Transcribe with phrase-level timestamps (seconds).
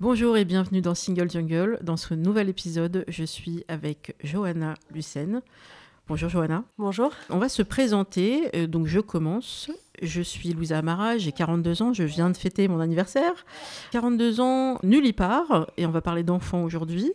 [0.00, 1.78] Bonjour et bienvenue dans Single Jungle.
[1.82, 5.42] Dans ce nouvel épisode, je suis avec Johanna Lucen.
[6.08, 6.64] Bonjour Johanna.
[6.78, 7.12] Bonjour.
[7.28, 9.70] On va se présenter, euh, donc je commence.
[10.00, 13.44] Je suis Louisa Amara, j'ai 42 ans, je viens de fêter mon anniversaire.
[13.90, 17.12] 42 ans, nullipare, et on va parler d'enfants aujourd'hui.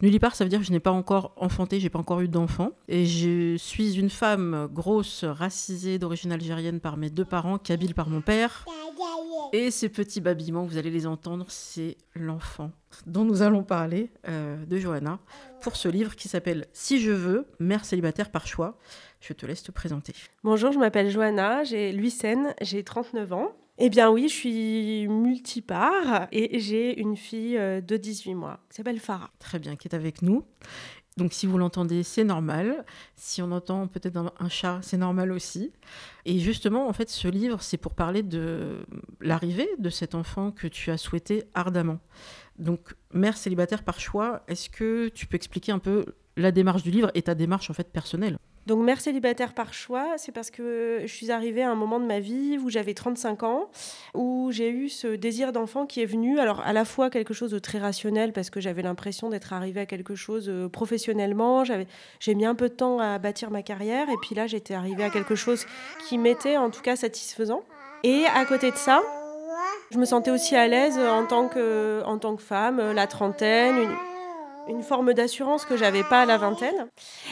[0.00, 2.70] Nullipare, ça veut dire que je n'ai pas encore enfanté, j'ai pas encore eu d'enfant.
[2.88, 8.08] Et je suis une femme grosse, racisée, d'origine algérienne par mes deux parents, kabyle par
[8.08, 8.64] mon père.
[9.54, 12.70] Et ces petits babillements, vous allez les entendre, c'est l'enfant
[13.06, 15.18] dont nous allons parler euh, de Johanna
[15.60, 18.78] pour ce livre qui s'appelle Si je veux, mère célibataire par choix.
[19.20, 20.14] Je te laisse te présenter.
[20.42, 23.52] Bonjour, je m'appelle Johanna, j'ai Lucène, j'ai 39 ans.
[23.76, 28.76] Eh bien oui, je suis multipart et j'ai une fille euh, de 18 mois qui
[28.76, 29.30] s'appelle Farah.
[29.38, 30.44] Très bien, qui est avec nous.
[31.16, 32.84] Donc si vous l'entendez, c'est normal.
[33.16, 35.72] Si on entend peut-être un, chat, c'est normal aussi.
[36.24, 38.86] Et justement, en fait, ce livre, c'est pour parler de
[39.20, 41.98] l'arrivée de cet enfant que tu as souhaité ardemment.
[42.58, 46.90] Donc, mère célibataire par choix, est-ce que tu peux expliquer un peu la démarche du
[46.90, 48.38] livre et ta démarche en fait personnelle?
[48.66, 52.06] Donc, mère célibataire par choix, c'est parce que je suis arrivée à un moment de
[52.06, 53.70] ma vie où j'avais 35 ans,
[54.14, 57.50] où j'ai eu ce désir d'enfant qui est venu, alors à la fois quelque chose
[57.50, 62.34] de très rationnel, parce que j'avais l'impression d'être arrivée à quelque chose euh, professionnellement, j'ai
[62.34, 65.10] mis un peu de temps à bâtir ma carrière, et puis là j'étais arrivée à
[65.10, 65.66] quelque chose
[66.08, 67.64] qui m'était en tout cas satisfaisant.
[68.04, 69.02] Et à côté de ça,
[69.90, 73.88] je me sentais aussi à l'aise en tant que, en tant que femme, la trentaine,
[74.68, 76.88] une forme d'assurance que j'avais pas à la vingtaine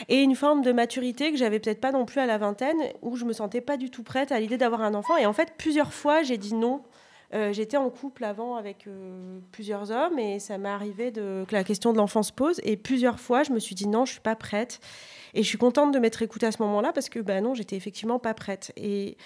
[0.09, 3.17] et une forme de maturité que j'avais peut-être pas non plus à la vingtaine où
[3.17, 5.17] je me sentais pas du tout prête à l'idée d'avoir un enfant.
[5.17, 6.83] Et en fait plusieurs fois j'ai dit non.
[7.33, 11.55] Euh, j'étais en couple avant avec euh, plusieurs hommes et ça m'est arrivé de, que
[11.55, 12.61] la question de l'enfant se pose.
[12.65, 14.81] Et plusieurs fois je me suis dit non je suis pas prête.
[15.35, 17.77] Et je suis contente de m'être écoutée à ce moment-là parce que bah non j'étais
[17.77, 18.73] effectivement pas prête.
[18.77, 19.17] Et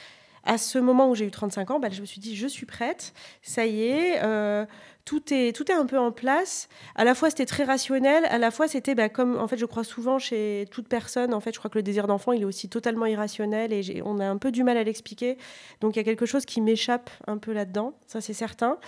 [0.45, 2.67] à ce moment où j'ai eu 35 ans, bah, je me suis dit, je suis
[2.67, 4.67] prête, ça y est, euh,
[5.05, 6.69] tout est, tout est un peu en place.
[6.95, 9.67] À la fois, c'était très rationnel, à la fois, c'était bah, comme, en fait, je
[9.67, 12.47] crois souvent chez toute personne, en fait, je crois que le désir d'enfant, il est
[12.47, 15.37] aussi totalement irrationnel et on a un peu du mal à l'expliquer.
[15.81, 18.79] Donc, il y a quelque chose qui m'échappe un peu là-dedans, ça c'est certain.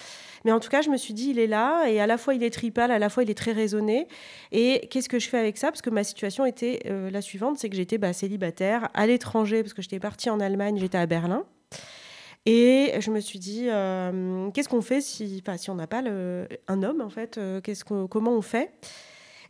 [0.44, 2.34] Mais en tout cas, je me suis dit, il est là et à la fois,
[2.34, 4.08] il est tripal, à la fois, il est très raisonné.
[4.52, 5.68] Et qu'est-ce que je fais avec ça?
[5.68, 9.62] Parce que ma situation était euh, la suivante, c'est que j'étais bah, célibataire à l'étranger,
[9.62, 11.44] parce que j'étais partie en Allemagne, j'étais à Berlin.
[12.46, 16.02] Et je me suis dit, euh, qu'est-ce qu'on fait si, si on n'a pas
[16.68, 18.70] un homme, en fait euh, qu'est-ce Comment on fait?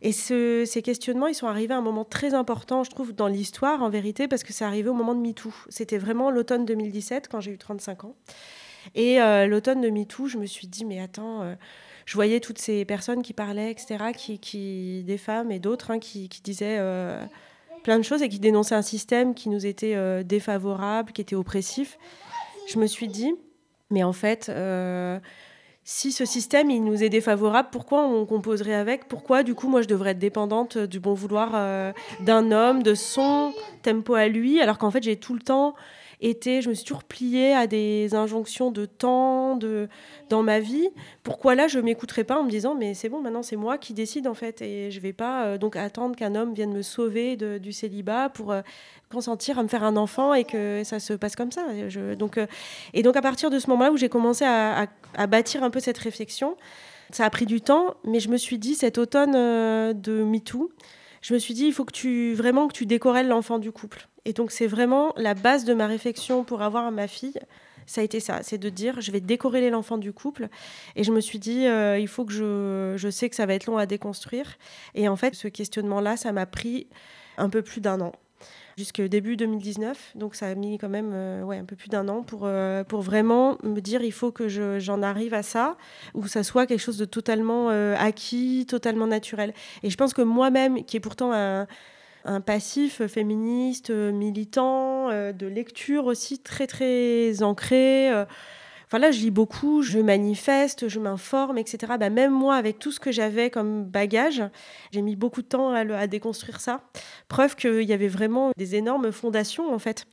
[0.01, 3.27] Et ce, ces questionnements, ils sont arrivés à un moment très important, je trouve, dans
[3.27, 5.53] l'histoire, en vérité, parce que c'est arrivé au moment de MeToo.
[5.69, 8.15] C'était vraiment l'automne 2017, quand j'ai eu 35 ans.
[8.95, 11.55] Et euh, l'automne de MeToo, je me suis dit, mais attends,
[12.05, 16.29] je voyais toutes ces personnes qui parlaient, etc., qui, des femmes et d'autres, hein, qui,
[16.43, 16.79] disaient
[17.83, 21.97] plein de choses et qui dénonçaient un système qui nous était défavorable, qui était oppressif
[22.67, 23.33] je me suis dit,
[23.89, 25.19] mais en fait, euh,
[25.83, 29.07] si ce système il nous est défavorable, pourquoi on composerait avec?
[29.07, 32.93] Pourquoi du coup moi je devrais être dépendante du bon vouloir euh, d'un homme, de
[32.93, 35.75] son tempo à lui, alors qu'en fait j'ai tout le temps
[36.21, 39.87] je me suis toujours pliée à des injonctions de temps de,
[40.29, 40.89] dans ma vie.
[41.23, 43.93] Pourquoi là, je m'écouterais pas en me disant, mais c'est bon, maintenant c'est moi qui
[43.93, 47.37] décide en fait, et je vais pas euh, donc attendre qu'un homme vienne me sauver
[47.37, 48.61] du célibat pour euh,
[49.11, 51.65] consentir à me faire un enfant et que ça se passe comme ça.
[52.15, 52.47] Donc, euh,
[52.93, 55.79] et donc à partir de ce moment-là où j'ai commencé à, à, bâtir un peu
[55.79, 56.57] cette réflexion,
[57.11, 60.71] ça a pris du temps, mais je me suis dit cet automne de MeToo,
[61.21, 64.07] je me suis dit il faut que tu vraiment que tu décorelles l'enfant du couple.
[64.27, 67.39] Et donc, c'est vraiment la base de ma réflexion pour avoir ma fille.
[67.85, 70.49] Ça a été ça, c'est de dire je vais décorréler l'enfant du couple.
[70.97, 73.53] Et je me suis dit, euh, il faut que je, je sais que ça va
[73.53, 74.57] être long à déconstruire.
[74.95, 76.87] Et en fait, ce questionnement-là, ça m'a pris
[77.37, 78.11] un peu plus d'un an.
[78.77, 80.11] jusqu'au début 2019.
[80.15, 82.49] Donc ça a mis quand même ouais, un peu plus d'un an pour,
[82.89, 85.77] pour vraiment me dire il faut que j'en arrive à ça,
[86.15, 89.53] ou ça soit quelque chose de totalement acquis, totalement naturel.
[89.83, 91.65] Et je pense que moi-même, qui est pourtant un
[92.27, 98.11] un passif féministe, militant, de lecture aussi très très ancré.
[98.89, 101.93] Voilà, je lis beaucoup, je manifeste, je m'informe, etc.
[101.99, 104.41] Bah, même moi, avec tout ce que j'avais comme bagage,
[104.93, 106.81] j'ai mis beaucoup de temps à, déconstruire ça.
[107.27, 110.05] Preuve qu'il y avait vraiment des énormes fondations, en fait.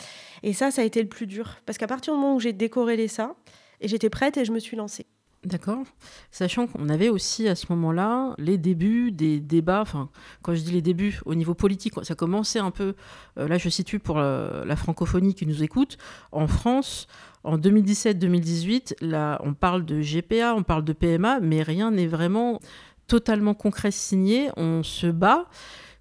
[0.43, 1.59] Et ça, ça a été le plus dur.
[1.67, 3.37] Parce qu'à partir du moment où j'ai décorrélé ça,
[3.81, 5.07] et j'étais prête et je me suis lancée.
[5.45, 5.85] D'accord.
[6.31, 10.09] Sachant qu'on avait aussi à ce moment-là les débuts des débats, enfin,
[10.43, 12.95] quand je dis les débuts au niveau politique, ça commençait un peu,
[13.39, 15.99] euh, là je situe pour la, francophonie qui nous écoute,
[16.33, 17.09] en France,
[17.43, 22.61] en 2017-2018, là on parle de GPA, on parle de PMA, mais rien n'est vraiment
[23.07, 25.45] totalement concret signé, on se bat.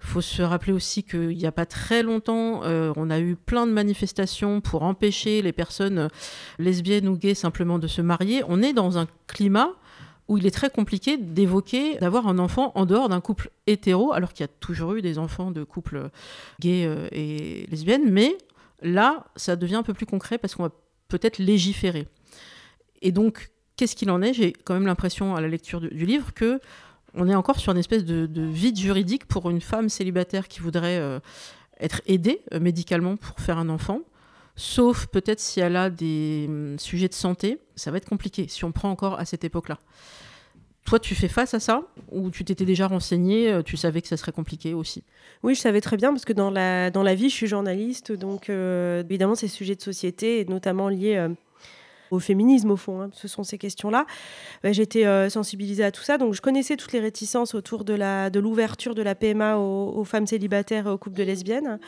[0.03, 3.65] Faut se rappeler aussi qu'il n'y a pas très longtemps, euh, on a eu plein
[3.65, 6.07] de manifestations pour empêcher les personnes euh,
[6.59, 8.43] lesbiennes ou gays simplement de se marier.
[8.49, 9.69] On est dans un climat
[10.27, 14.33] où il est très compliqué d'évoquer d'avoir un enfant en dehors d'un couple hétéro, alors
[14.33, 16.09] qu'il y a toujours eu des enfants de couples
[16.59, 18.37] gays euh, et lesbiennes, mais
[18.81, 20.71] là, ça devient un peu plus concret parce qu'on va
[21.07, 22.07] peut-être légiférer.
[23.01, 24.33] Et donc, qu'est-ce qu'il en est?
[24.33, 26.59] J'ai quand même l'impression à la lecture du livre que
[27.15, 30.97] on est encore sur une espèce de, vide juridique pour une femme célibataire qui voudrait
[30.97, 31.19] euh,
[31.79, 34.01] être aidée euh, médicalement pour faire un enfant.
[34.55, 38.63] Sauf peut-être si elle a des hum, sujets de santé, ça va être compliqué si
[38.65, 39.79] on prend encore à cette époque-là.
[40.85, 44.07] Toi, tu fais face à ça ou tu t'étais déjà renseigné, euh, tu savais que
[44.07, 45.03] ça serait compliqué aussi?
[45.41, 48.11] Oui, je savais très bien parce que dans la, dans la vie, je suis journaliste,
[48.11, 51.27] donc évidemment, ces sujets de société, notamment liés
[52.13, 53.01] au féminisme au fond.
[53.01, 53.09] Hein.
[53.13, 54.05] Ce sont ces questions-là.
[54.63, 58.39] Bah, j'étais euh, sensibilisée à tout ça, donc je connaissais toutes les réticences autour de
[58.39, 61.79] l'ouverture de la PMA aux, femmes célibataires et aux couples de lesbiennes.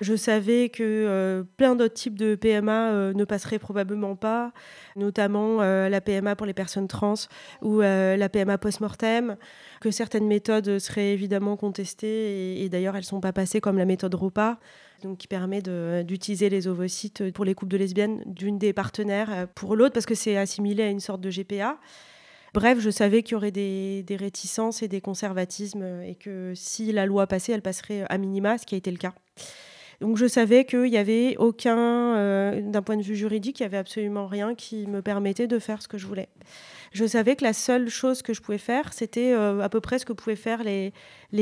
[0.00, 4.52] Je savais que euh, plein d'autres types de PMA euh, ne passeraient probablement pas,
[4.96, 7.14] notamment la PMA pour les personnes trans
[7.62, 9.36] ou la PMA post-mortem,
[9.80, 13.78] que certaines méthodes seraient évidemment contestées et, et d'ailleurs elles ne sont pas passées comme
[13.78, 14.58] la méthode ROPA
[15.02, 15.62] donc qui permet
[16.04, 20.06] d'utiliser les ovocytes pour les couples de lesbiennes d'une des partenaires euh, pour l'autre, parce
[20.06, 21.78] que c'est assimilé à une sorte de GPA.
[22.52, 27.06] Bref, je savais qu'il y aurait des, réticences et des conservatismes et que si la
[27.06, 29.14] loi passait, elle passerait à minima, ce qui a été le cas.
[30.00, 33.66] Donc je savais qu'il n'y avait aucun, euh, d'un point de vue juridique, il n'y
[33.66, 36.28] avait absolument rien qui me permettait de faire ce que je voulais
[36.90, 40.00] je savais que la seule chose que je pouvais faire, c'était euh, à peu près
[40.00, 40.92] ce que pouvaient faire les,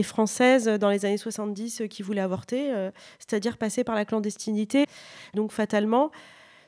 [0.02, 4.84] Françaises dans les années 70 euh, qui voulaient avorter, euh, c'est-à-dire passer par la clandestinité.
[5.32, 6.10] Donc fatalement,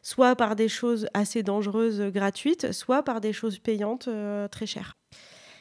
[0.00, 4.08] soit par des choses assez dangereuses gratuites, soit par des choses payantes
[4.50, 4.96] très chères.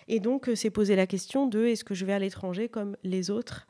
[0.08, 3.30] Et donc, c'est poser la question de est-ce que je vais à l'étranger comme les
[3.30, 3.68] autres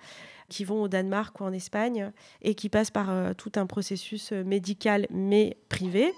[0.47, 2.11] qui vont au Danemark ou en Espagne
[2.41, 6.13] et qui passent par tout un processus médical mais privé?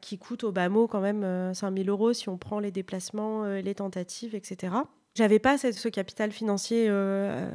[0.00, 3.44] Qui coûte au bas mot quand même 5000 euh, euros si on prend les déplacements,
[3.44, 4.74] euh, les tentatives, etc.
[5.14, 7.50] J'avais pas ce capital financier euh,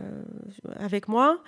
[0.78, 1.42] avec moi.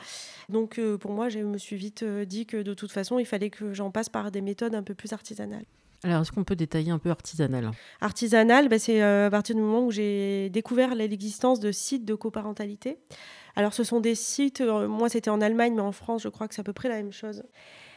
[0.47, 3.73] Donc pour moi, je me suis vite dit que de toute façon, il fallait que
[3.73, 5.65] j'en passe par des méthodes un peu plus artisanales.
[6.03, 7.71] Alors, est-ce qu'on peut détailler un peu artisanal?
[7.99, 12.97] Artisanal, bah, c'est à partir du moment où j'ai découvert l'existence de sites de coparentalité.
[13.57, 16.55] Alors, ce sont des sites, moi c'était en Allemagne, mais en France, je crois que
[16.55, 17.43] c'est à peu près la même chose.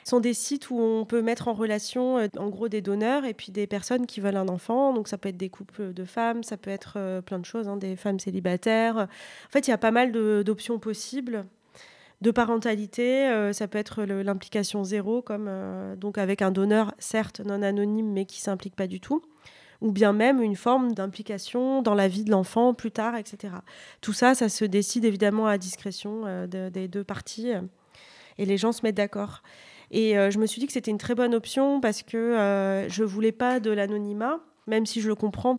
[0.05, 3.25] Ce sont des sites où on peut mettre en relation, euh, en gros, des donneurs
[3.25, 4.93] et puis des personnes qui veulent un enfant.
[4.93, 7.69] Donc, ça peut être des couples de femmes, ça peut être euh, plein de choses,
[7.69, 8.97] hein, des femmes célibataires.
[8.97, 10.13] En fait, il y a pas mal
[10.45, 11.47] d'options possibles
[12.21, 13.29] de parentalité.
[13.29, 15.51] Euh, ça peut être l'implication zéro, comme
[15.99, 19.23] donc avec un donneur, certes non anonyme, mais qui s'implique pas du tout.
[19.81, 23.55] Ou bien même une forme d'implication dans la vie de l'enfant plus tard, etc.
[24.03, 27.53] Tout ça, ça se décide évidemment à discrétion des deux parties
[28.37, 29.43] et les gens se mettent d'accord.
[29.91, 32.89] Et euh, je me suis dit que c'était une très bonne option parce que euh,
[32.89, 35.59] je voulais pas de l'anonymat, même si je le comprends.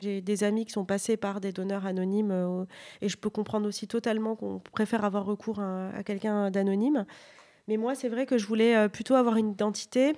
[0.00, 2.64] J'ai des amis qui sont passés par des donneurs anonymes euh,
[3.00, 7.06] et je peux comprendre aussi totalement qu'on préfère avoir recours à quelqu'un d'anonyme.
[7.66, 10.12] Mais moi, c'est vrai que je voulais plutôt avoir une identité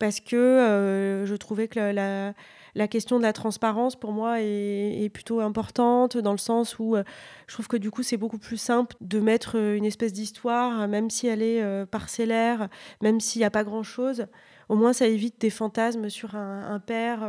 [0.00, 2.34] parce que je trouvais que la,
[2.74, 7.02] la question de la transparence, pour moi, est, plutôt importante dans le sens où euh,
[7.46, 10.86] je trouve que du coup, c'est beaucoup plus simple de mettre euh, une espèce d'histoire,
[10.86, 12.68] même si elle est euh, parcellaire,
[13.02, 14.26] même s'il n'y a pas grand-chose.
[14.68, 17.26] Au moins, ça évite des fantasmes sur un, père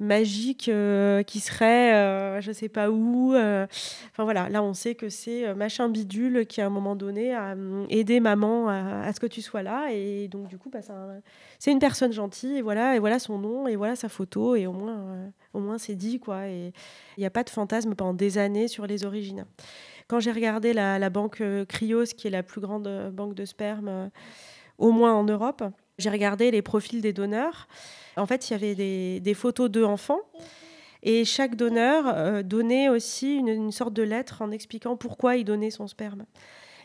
[0.00, 0.70] magique
[1.26, 3.34] qui serait, je sais pas où.
[3.34, 7.52] Enfin voilà, là on sait que c'est machin bidule qui à un moment donné a
[7.52, 9.88] hum, aidé maman à, ce que tu sois là.
[9.92, 10.80] Et donc du coup, bah,
[11.58, 12.58] c'est une personne gentille.
[12.58, 14.54] Et voilà, et voilà son nom, et voilà sa photo.
[14.56, 16.48] Et au moins, au moins c'est dit quoi.
[16.48, 16.72] Et
[17.16, 19.44] il n'y a pas de fantasme pendant des années sur les origines.
[20.08, 24.10] Quand j'ai regardé la, banque Cryos, qui est la plus grande banque de sperme,
[24.78, 25.62] au moins en Europe,
[25.98, 27.68] j'ai regardé les profils des donneurs.
[28.16, 30.20] En fait, il y avait des, photos d'eux enfants.
[31.02, 35.70] Et chaque donneur euh, donnait aussi une, sorte de lettre en expliquant pourquoi il donnait
[35.70, 36.24] son sperme.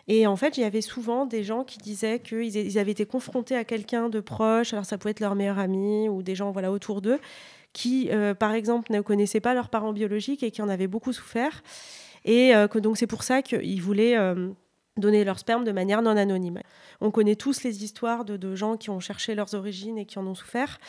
[0.07, 3.55] Et en fait, il y avait souvent des gens qui disaient qu'ils avaient été confrontés
[3.55, 6.71] à quelqu'un de proche, alors ça pouvait être leur meilleur ami ou des gens voilà,
[6.71, 7.19] autour d'eux,
[7.71, 11.13] qui, euh, par exemple, ne connaissaient pas leurs parents biologiques et qui en avaient beaucoup
[11.13, 11.63] souffert.
[12.25, 14.17] Et euh, donc c'est pour ça qu'ils voulaient
[14.97, 16.59] donner leur sperme de manière non anonyme.
[17.01, 20.27] On connaît tous les histoires de, gens qui ont cherché leurs origines et qui en
[20.27, 20.79] ont souffert.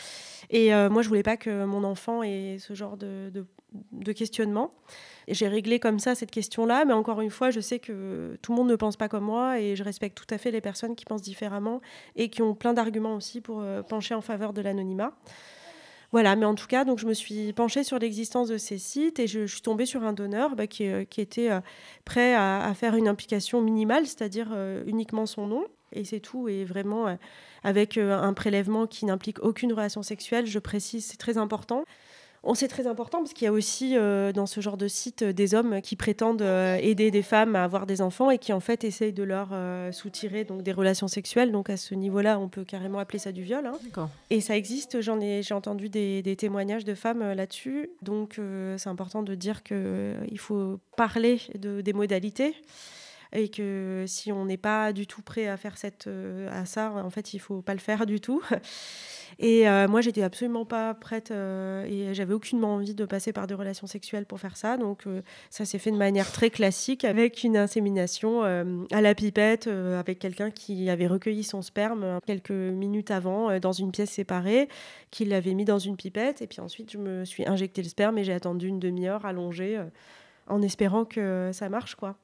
[0.50, 3.32] Et euh, moi, je voulais pas que mon enfant ait ce genre de,
[3.92, 4.74] de, questionnement.
[5.26, 8.56] J'ai réglé comme ça cette question-là, mais encore une fois, je sais que tout le
[8.56, 11.06] monde ne pense pas comme moi et je respecte tout à fait les personnes qui
[11.06, 11.80] pensent différemment
[12.14, 15.14] et qui ont plein d'arguments aussi pour euh, pencher en faveur de l'anonymat.
[16.14, 19.18] Voilà, mais en tout cas, donc je me suis penchée sur l'existence de ces sites
[19.18, 21.58] et je, suis tombée sur un donneur bah, qui, euh, était euh,
[22.04, 25.64] prêt à, faire une implication minimale, c'est-à-dire euh, uniquement son nom.
[25.90, 27.18] Et c'est tout, et vraiment
[27.64, 31.84] avec un prélèvement qui n'implique aucune relation sexuelle, je précise, c'est très important.
[32.46, 35.22] On sait très important parce qu'il y a aussi euh, dans ce genre de site
[35.22, 38.52] euh, des hommes qui prétendent euh, aider des femmes à avoir des enfants et qui
[38.52, 39.48] en fait essayent de leur
[39.92, 41.52] soutirer donc des relations sexuelles.
[41.52, 43.64] Donc à ce niveau-là, on peut carrément appeler ça du viol.
[43.66, 44.08] Hein.
[44.30, 45.00] Et ça existe.
[45.00, 47.90] J'en ai j'ai entendu des, des, témoignages de femmes là-dessus.
[48.02, 48.40] Donc
[48.76, 52.54] c'est important de dire que il faut parler de, des modalités
[53.34, 55.74] et que si on n'est pas du tout prêt à faire
[56.50, 58.42] à ça, en fait, il faut pas le faire du tout.
[59.38, 63.46] Et euh, moi, j'étais absolument pas prête euh, et j'avais aucunement envie de passer par
[63.46, 64.76] des relations sexuelles pour faire ça.
[64.76, 69.66] Donc, euh, ça s'est fait de manière très classique avec une insémination à la pipette
[69.66, 74.68] avec quelqu'un qui avait recueilli son sperme quelques minutes avant dans une pièce séparée,
[75.10, 76.42] qui l'avait mis dans une pipette.
[76.42, 79.82] Et puis ensuite, je me suis injecté le sperme et j'ai attendu une demi-heure allongée
[80.46, 82.16] en espérant que ça marche, quoi.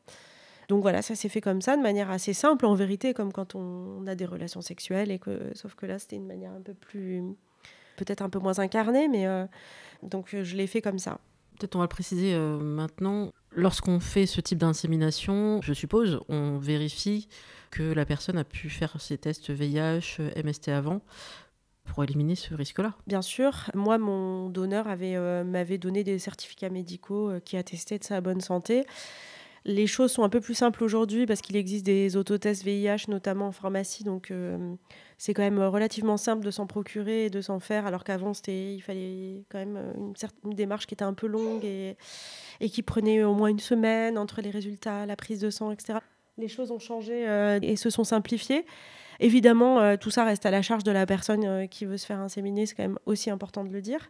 [0.71, 3.57] Donc voilà, ça s'est fait comme ça, de manière assez simple, en vérité, comme quand
[3.57, 6.75] on a des relations sexuelles, et que, sauf que là, c'était une manière un peu
[6.75, 7.25] plus,
[7.97, 9.47] peut-être un peu moins incarnée, mais euh,
[10.05, 11.19] donc euh, je l'ai fait comme ça.
[11.59, 13.33] Peut-être on va le préciser euh, maintenant.
[13.51, 17.27] Lorsqu'on fait ce type d'insémination, je suppose, on vérifie
[17.73, 21.01] que la personne a pu faire ses tests VIH, MST avant
[21.83, 22.95] pour éliminer ce risque-là.
[23.09, 23.73] Bien sûr.
[23.75, 28.85] Moi, mon donneur m'avait donné des certificats médicaux qui attestaient de sa bonne santé.
[29.65, 33.49] Les choses sont un peu plus simples aujourd'hui parce qu'il existe des autotests VIH, notamment
[33.49, 34.05] en pharmacie.
[34.05, 34.75] Donc, euh,
[35.19, 38.81] c'est quand même relativement simple de s'en procurer et de s'en faire, alors qu'avant, il
[38.81, 41.97] fallait quand même une, certaine, démarche qui était un peu longue et
[42.71, 45.99] qui prenait au moins une semaine entre les résultats, la prise de sang, etc.
[46.41, 48.65] Les choses ont changé euh, et se sont simplifiées.
[49.23, 52.07] Évidemment, euh, tout ça reste à la charge de la personne euh, qui veut se
[52.07, 54.09] faire inséminer, c'est quand même aussi important de le dire.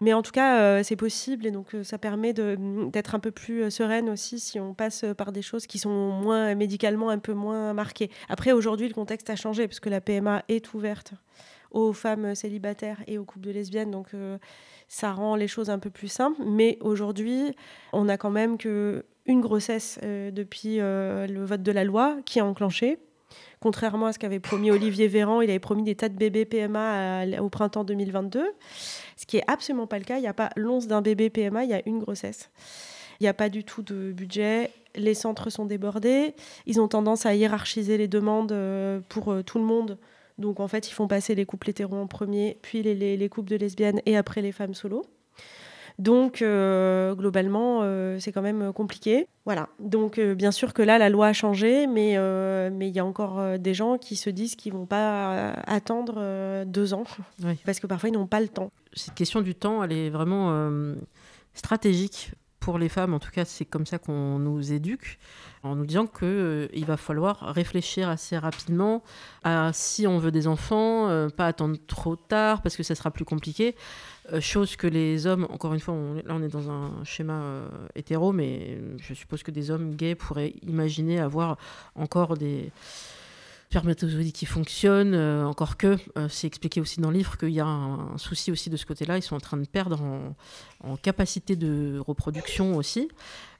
[0.00, 4.10] Mais en tout cas, c'est possible et donc ça permet d'être un peu plus sereine
[4.10, 8.10] aussi si on passe par des choses qui sont moins médicalement un peu moins marquées.
[8.28, 11.14] Après, aujourd'hui, le contexte a changé puisque la PMA est ouverte
[11.70, 13.92] aux femmes célibataires et aux couples de lesbiennes.
[13.92, 14.08] Donc
[14.88, 16.42] ça rend les choses un peu plus simples.
[16.44, 17.54] Mais aujourd'hui,
[17.92, 22.42] on a quand même que une grossesse depuis le vote de la loi qui est
[22.42, 22.98] enclenchée
[23.64, 27.24] contrairement à ce qu'avait promis Olivier Véran, il avait promis des tas de bébés PMA
[27.40, 28.44] au printemps 2022,
[29.16, 30.18] ce qui est absolument pas le cas.
[30.18, 32.50] Il n'y a pas l'once d'un bébé PMA, il y a une grossesse.
[33.20, 34.70] Il n'y a pas du tout de budget.
[34.96, 36.34] Les centres sont débordés.
[36.66, 39.98] Ils ont tendance à hiérarchiser les demandes euh, pour euh, tout le monde.
[40.36, 43.50] Donc en fait, ils font passer les couples hétéros en premier, puis les, les couples
[43.50, 45.06] de lesbiennes et après les femmes solo.
[45.98, 49.28] Donc, euh, globalement, euh, c'est quand même compliqué.
[49.44, 49.68] Voilà.
[49.78, 52.18] Donc, euh, bien sûr que là, la loi a changé, mais
[52.70, 56.94] mais il y a encore des gens qui se disent qu'ils vont pas attendre deux
[56.94, 57.04] ans,
[57.64, 58.70] parce que parfois ils n'ont pas le temps.
[58.92, 60.70] Cette question du temps, elle est vraiment
[61.54, 62.32] stratégique
[62.64, 63.14] pour les femmes.
[63.14, 65.18] En tout cas, c'est comme ça qu'on nous éduque
[65.62, 69.02] en nous disant qu'il va falloir réfléchir assez rapidement
[69.44, 73.24] à si on veut des enfants, pas attendre trop tard parce que ça sera plus
[73.24, 73.74] compliqué.
[74.32, 75.94] Euh, chose que les hommes, encore une fois,
[76.24, 80.14] là on est dans un schéma euh, hétéro, mais je suppose que des hommes gays
[80.14, 81.58] pourraient imaginer avoir
[81.94, 82.72] encore des
[84.32, 85.96] qui fonctionnent, euh, encore que
[86.28, 89.16] c'est expliqué aussi dans le livre qu'il y a un, souci aussi de ce côté-là,
[89.16, 90.36] ils sont en train de perdre en,
[90.80, 93.08] en, capacité de reproduction aussi.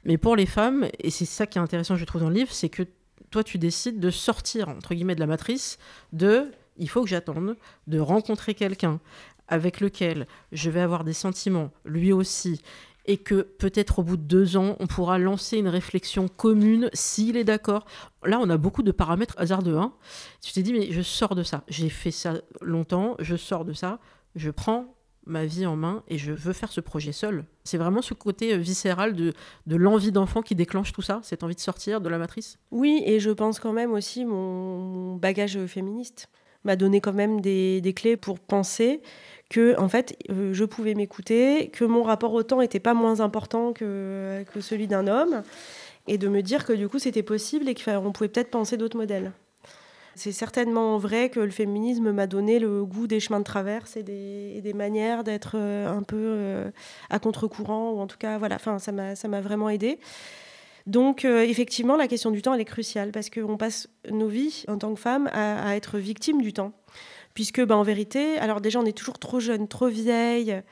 [0.04, 2.52] Mais pour les femmes, et c'est ça qui est intéressant je trouve dans le livre,
[2.52, 2.84] c'est que
[3.30, 5.78] toi tu décides de sortir entre guillemets de la matrice
[6.12, 7.56] de il faut que j'attende
[7.86, 9.00] de rencontrer quelqu'un
[9.48, 12.60] avec lequel je vais avoir des sentiments, lui aussi,
[13.06, 17.36] et que peut-être au bout de deux ans, on pourra lancer une réflexion commune s'il
[17.36, 17.84] est d'accord.
[18.24, 19.76] Là, on a beaucoup de paramètres hasardeux.
[19.76, 19.92] Hein.
[20.40, 21.64] Tu t'es dit, mais je sors de ça.
[21.68, 23.98] J'ai fait ça longtemps, je sors de ça,
[24.34, 24.94] je prends
[25.26, 27.44] ma vie en main et je veux faire ce projet seul.
[27.64, 29.32] C'est vraiment ce côté euh, viscéral de,
[29.66, 32.58] de l'envie d'enfant qui déclenche tout ça, cette envie de sortir de la matrice?
[32.70, 36.28] Oui, et je pense quand même aussi mon bagage féministe
[36.64, 39.00] m'a donné quand même des, des clés pour penser
[39.50, 43.20] que en fait euh, je pouvais m'écouter, que mon rapport au temps n'était pas moins
[43.20, 45.42] important que, que celui d'un homme,
[46.06, 48.96] et de me dire que du coup c'était possible et qu'on pouvait peut-être penser d'autres
[48.96, 49.32] modèles.
[50.16, 54.04] C'est certainement vrai que le féminisme m'a donné le goût des chemins de traverse et
[54.04, 56.70] des, manières d'être euh, un peu euh,
[57.10, 59.98] à contre-courant, ou en tout cas, voilà, enfin, ça m'a vraiment aidé.
[60.86, 64.76] Donc, effectivement, la question du temps, elle est cruciale parce qu'on passe nos vies en
[64.76, 66.72] tant que femmes à, à être victimes du temps
[67.34, 70.62] puisque bah, en vérité, alors déjà on est toujours trop jeune, trop vieille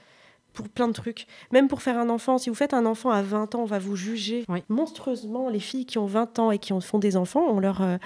[0.52, 1.26] pour plein de trucs.
[1.50, 3.78] Même pour faire un enfant, si vous faites un enfant à 20 ans, on va
[3.78, 5.48] vous juger monstrueusement.
[5.48, 7.96] Les filles qui ont 20 ans et qui font des enfants, on leur, euh,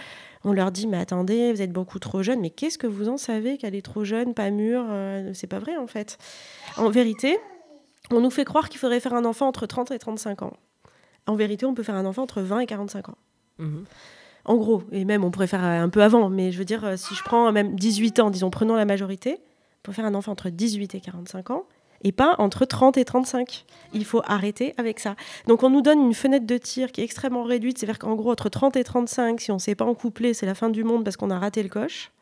[0.44, 2.40] on leur dit mais attendez, vous êtes beaucoup trop jeune.
[2.40, 5.58] Mais qu'est-ce que vous en savez qu'elle est trop jeune, pas mûre euh, C'est pas
[5.58, 6.18] vrai en fait.
[6.76, 7.38] En vérité,
[8.10, 10.56] on nous fait croire qu'il faudrait faire un enfant entre 30 et 35 ans.
[11.26, 13.18] En vérité, on peut faire un enfant entre 20 et 45 ans.
[13.58, 13.78] Mmh
[14.46, 16.96] en gros, et même on pourrait faire un peu avant, mais je veux dire, euh,
[16.96, 19.38] si je prends même 18 ans, disons, prenons la majorité,
[19.82, 21.64] pour faire un enfant entre 18 et 45 ans,
[22.02, 23.64] et pas entre 30 et 35.
[23.92, 25.16] Il faut arrêter avec ça.
[25.46, 28.30] Donc on nous donne une fenêtre de tir qui est extrêmement réduite, c'est-à-dire qu'en gros,
[28.30, 30.84] entre 30 et 35, si on ne s'est pas en couplé, c'est la fin du
[30.84, 32.12] monde parce qu'on a raté le coche.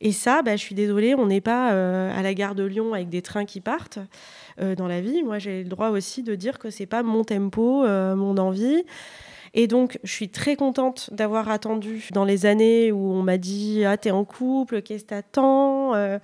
[0.00, 2.94] Et ça, bah, je suis désolée, on n'est pas euh, à la gare de Lyon
[2.94, 3.98] avec des trains qui partent
[4.60, 5.22] euh, dans la vie.
[5.22, 8.84] Moi, j'ai le droit aussi de dire que c'est pas mon tempo, mon envie.
[9.54, 13.84] Et donc, je suis très contente d'avoir attendu dans les années où on m'a dit
[13.84, 16.18] Ah, t'es en couple, qu'est-ce que t'attends euh,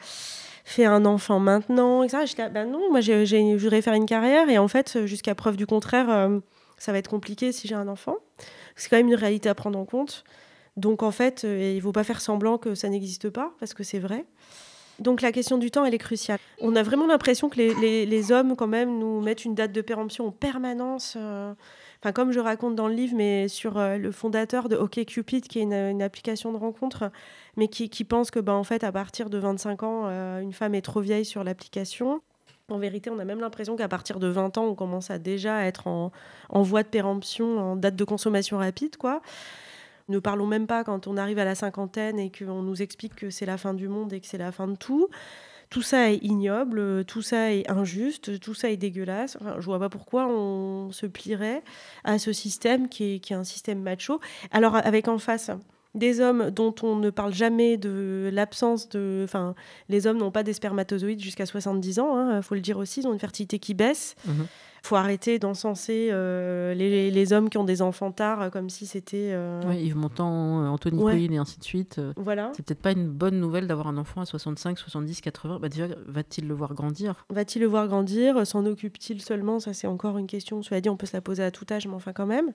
[0.65, 2.25] Fais un enfant maintenant, etc.
[2.27, 4.49] Je dis, ben non, moi, je voudrais faire une carrière.
[4.49, 6.39] Et en fait, jusqu'à preuve du contraire, euh,
[6.79, 8.17] ça va être compliqué si j'ai un enfant.
[8.75, 10.25] C'est quand même une réalité à prendre en compte.
[10.77, 13.75] Donc, en fait, euh, il ne faut pas faire semblant que ça n'existe pas, parce
[13.75, 14.25] que c'est vrai.
[14.99, 16.39] Donc la question du temps, elle est cruciale.
[16.59, 20.29] On a vraiment l'impression que les, hommes, quand même, nous mettent une date de péremption
[20.29, 21.19] en permanence
[22.15, 25.63] comme je raconte dans le livre, mais sur euh, le fondateur de OkCupid, qui est
[25.63, 27.11] une, application de rencontre,
[27.57, 30.75] mais qui, pense que, ben, en fait, à partir de 25 ans, euh, une femme
[30.75, 32.21] est trop vieille sur l'application.
[32.69, 35.65] En vérité, on a même l'impression qu'à partir de 20 ans, on commence à déjà
[35.65, 36.13] être en,
[36.49, 39.23] en voie de péremption, en date de consommation rapide, quoi.
[40.09, 43.31] Ne parlons même pas quand on arrive à la cinquantaine et qu'on nous explique que
[43.31, 45.09] c'est la fin du monde et que c'est la fin de tout.
[45.77, 49.37] Tout ça est ignoble, tout ça est injuste, tout ça est dégueulasse.
[49.39, 51.63] Enfin, je vois pas pourquoi on se plierait
[52.03, 54.19] à ce système qui est, qui est un système macho.
[54.53, 55.51] Alors avec en face
[55.95, 59.21] des hommes dont on ne parle jamais de l'absence de...
[59.25, 59.55] Enfin,
[59.91, 63.01] les hommes n'ont pas des spermatozoïdes jusqu'à 70 ans, il hein, faut le dire aussi,
[63.01, 64.17] ils ont une fertilité qui baisse.
[64.25, 64.45] Mmh
[64.87, 68.87] faut arrêter d'encenser euh, les, les, hommes qui ont des enfants tard euh, comme si
[68.87, 69.31] c'était.
[69.33, 69.61] Euh...
[69.75, 71.23] Yves Montand, Anthony ouais.
[71.25, 72.01] et ainsi de suite.
[72.17, 72.53] Voilà.
[72.57, 75.59] C'est peut-être pas une bonne nouvelle d'avoir un enfant à 65, 70, 80.
[75.61, 77.27] Bah déjà, va-t-il le voir grandir?
[77.31, 78.47] Va-t-il le voir grandir?
[78.47, 79.61] S'en occupe-t-il seulement?
[79.61, 80.63] Ça, c'est encore une question.
[80.63, 82.53] Cela dit, on peut se la poser à tout âge, mais enfin, quand même.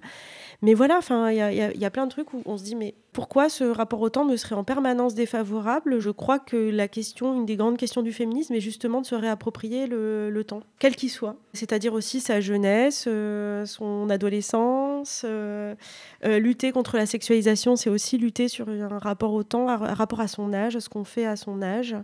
[0.62, 2.76] Mais voilà, il y a, y, y a plein de trucs où on se dit,
[2.76, 6.00] mais pourquoi ce rapport au temps me serait en permanence défavorable?
[6.00, 9.16] Je crois que la question, une des grandes questions du féminisme, est justement de se
[9.16, 11.36] réapproprier le, le temps, quel qu'il soit.
[11.54, 15.24] C'est-à-dire aussi sa jeunesse, euh, son adolescence.
[15.26, 15.76] Euh,
[16.24, 20.22] euh, lutter contre la sexualisation, c'est aussi lutter sur un rapport au temps, un rapport
[20.22, 21.96] à son âge, ce qu'on fait à son âge.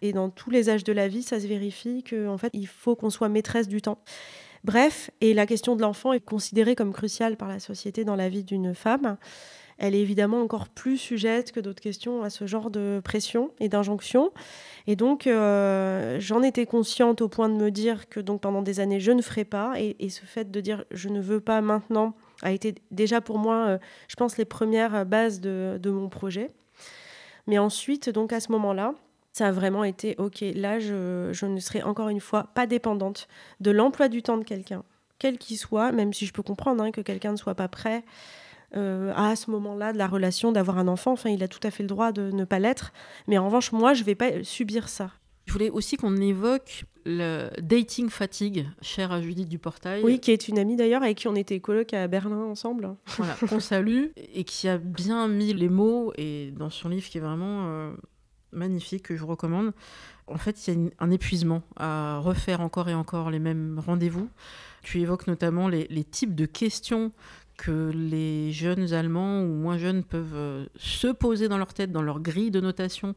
[0.00, 2.96] Et dans tous les âges de la vie, ça se vérifie qu'en fait, il faut
[2.96, 3.98] qu'on soit maîtresse du temps.
[4.64, 8.28] Bref, et la question de l'enfant est considérée comme cruciale par la société dans la
[8.28, 9.16] vie d'une femme
[9.78, 13.68] elle est évidemment encore plus sujette que d'autres questions à ce genre de pression et
[13.68, 14.32] d'injonction.
[14.88, 18.80] Et donc, euh, j'en étais consciente au point de me dire que donc pendant des
[18.80, 19.74] années, je ne ferai pas.
[19.78, 23.66] Et, ce fait de dire je ne veux pas maintenant a été déjà pour moi,
[23.66, 26.50] euh, je pense, les premières bases de, mon projet.
[27.46, 28.94] Mais ensuite, donc à ce moment-là,
[29.32, 33.28] ça a vraiment été OK, là, je, je ne serai encore une fois pas dépendante
[33.60, 34.82] de l'emploi du temps de quelqu'un,
[35.18, 38.02] quel qu'il soit, même si je peux comprendre hein, que quelqu'un ne soit pas prêt
[38.76, 41.12] euh, à ce moment-là de la relation d'avoir un enfant.
[41.12, 42.92] Enfin, il a tout à fait le droit de ne pas l'être.
[43.26, 45.10] Mais en revanche, moi, je ne vais pas subir ça.
[45.46, 50.02] Je voulais aussi qu'on évoque le dating fatigue, cher à Judith Duportail.
[50.04, 52.94] Oui, qui est une amie d'ailleurs, avec qui on était coloc à Berlin ensemble.
[53.16, 57.16] Voilà, qu'on salue, et qui a bien mis les mots, et dans son livre qui
[57.16, 57.92] est vraiment euh,
[58.52, 59.72] magnifique, que je vous recommande.
[60.26, 64.28] En fait, il y a un épuisement à refaire encore et encore les mêmes rendez-vous.
[64.82, 67.12] Tu évoques notamment les, les types de questions
[67.58, 72.00] que les jeunes Allemands ou moins jeunes peuvent euh, se poser dans leur tête, dans
[72.00, 73.14] leur grille de notation.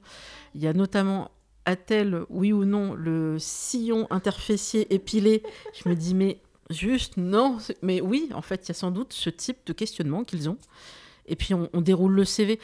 [0.55, 1.31] Il y a notamment
[1.65, 5.43] a-t-elle, oui ou non, le sillon interfessier épilé?
[5.73, 7.59] Je me dis, mais juste, non.
[7.81, 10.57] Mais oui, en fait, il y a sans doute ce type de questionnement qu'ils ont.
[11.27, 12.59] Et puis, on, déroule le CV.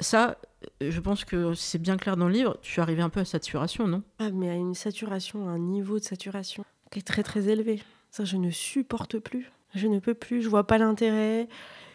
[0.00, 0.38] Ça,
[0.80, 2.56] je pense que c'est bien clair dans le livre.
[2.62, 4.02] Tu es arrivé un peu à saturation, non?
[4.18, 7.82] Ah, mais à une saturation, un niveau de saturation qui est très, très élevé.
[8.10, 9.50] Ça, je ne supporte plus.
[9.74, 10.42] Je ne peux plus.
[10.42, 11.48] Je vois pas l'intérêt.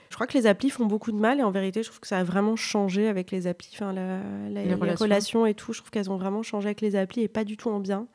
[0.10, 2.08] Je crois que les applis font beaucoup de mal et en vérité, je trouve que
[2.08, 3.72] ça a vraiment changé avec les applis.
[3.74, 5.46] Enfin, les, relations.
[5.46, 7.70] et tout, je trouve qu'elles ont vraiment changé avec les applis et pas du tout
[7.70, 8.08] en bien.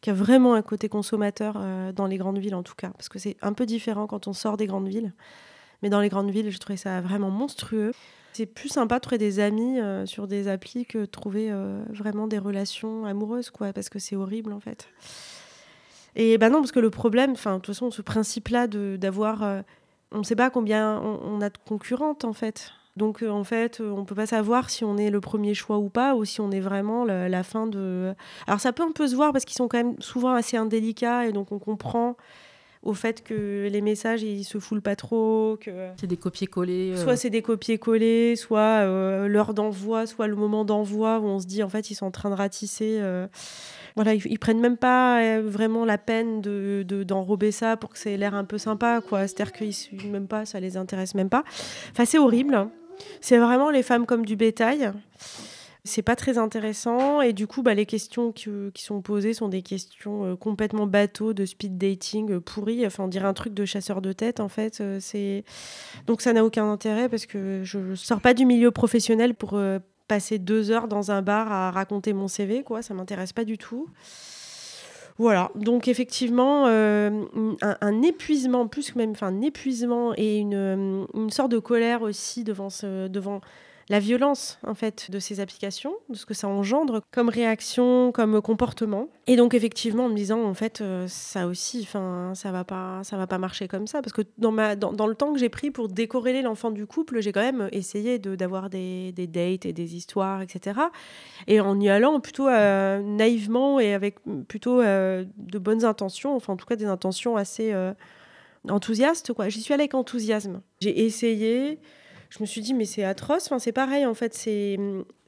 [0.00, 2.88] Qu'il y a vraiment un côté consommateur euh, dans les grandes villes en tout cas.
[2.90, 5.12] Parce que c'est un peu différent quand on sort des grandes villes.
[5.82, 7.92] Mais dans les grandes villes, je trouvais ça vraiment monstrueux.
[8.32, 11.82] C'est plus sympa de trouver des amis euh, sur des applis que de trouver euh,
[11.90, 14.88] vraiment des relations amoureuses, quoi, parce que c'est horrible en fait.
[16.16, 19.62] Et ben non, parce que le problème, enfin, de toute façon, ce principe-là d'avoir
[20.12, 22.72] on ne sait pas combien on, a de concurrentes en fait.
[22.96, 25.78] Donc euh, en fait, euh, on peut pas savoir si on est le premier choix
[25.78, 28.14] ou pas, ou si on est vraiment la, fin de.
[28.46, 31.26] Alors ça peut un peu se voir parce qu'ils sont quand même souvent assez indélicats
[31.26, 32.16] et donc on comprend
[32.82, 36.92] au fait que les messages ils se foulent pas trop, que c'est des copier-coller.
[36.92, 36.96] Euh.
[36.96, 38.84] Soit c'est des copier-coller, soit
[39.28, 42.10] l'heure d'envoi, soit le moment d'envoi où on se dit en fait ils sont en
[42.10, 43.00] train de ratisser.
[43.96, 48.10] Voilà, ils, prennent même pas euh, vraiment la peine de, d'enrober ça pour que ça
[48.10, 49.26] ait l'air un peu sympa, quoi.
[49.26, 49.74] C'est-à-dire qu'ils
[50.10, 51.44] même pas, ça les intéresse même pas.
[51.90, 52.68] Enfin, c'est horrible.
[53.20, 54.92] C'est vraiment les femmes comme du bétail.
[55.84, 59.62] C'est pas très intéressant et du coup, bah, les questions qui, sont posées sont des
[59.62, 62.86] questions euh, complètement bateaux de speed dating euh, pourri.
[62.86, 64.82] Enfin, on dirait un truc de chasseur de tête en fait.
[65.00, 65.44] c'est
[66.06, 69.58] donc ça n'a aucun intérêt parce que je, sors pas du milieu professionnel pour
[70.10, 72.82] passer deux heures dans un bar à raconter mon CV, quoi.
[72.82, 73.88] Ça m'intéresse pas du tout.
[75.18, 77.10] Voilà, donc effectivement, euh,
[77.62, 82.42] un, épuisement, plus que même, enfin un épuisement et une, une sorte de colère aussi
[82.42, 83.40] devant, ce, devant
[83.88, 88.40] la violence en fait de ces applications, de ce que ça engendre comme réaction, comme
[88.40, 89.08] comportement.
[89.26, 93.00] Et donc effectivement en me disant en fait euh, ça aussi, enfin ça va pas,
[93.02, 94.50] ça va pas marcher comme ça parce que dans
[95.06, 98.36] le temps que j'ai pris pour décorréler l'enfant du couple, j'ai quand même essayé de
[98.36, 100.80] d'avoir des, des, dates et des histoires, etc.
[101.48, 106.52] Et en y allant plutôt euh, naïvement et avec plutôt euh, de bonnes intentions, enfin
[106.52, 107.74] en tout cas des intentions assez
[108.68, 109.48] enthousiastes quoi.
[109.48, 110.60] J'y suis allée avec enthousiasme.
[110.80, 111.80] J'ai essayé
[112.30, 113.46] je me suis dit, mais c'est atroce.
[113.46, 114.78] Enfin, c'est pareil, en fait, c'est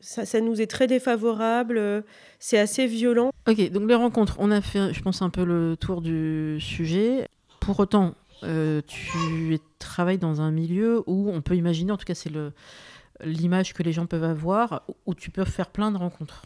[0.00, 2.04] ça, nous est très défavorable.
[2.38, 3.30] C'est assez violent.
[3.48, 7.28] Ok, donc les rencontres, on a fait, je pense, un peu le tour du sujet.
[7.60, 12.14] Pour autant, euh, tu travailles dans un milieu où on peut imaginer, en tout cas,
[12.14, 12.30] c'est
[13.24, 16.42] l'image que les gens peuvent avoir, où tu peux faire plein de rencontres.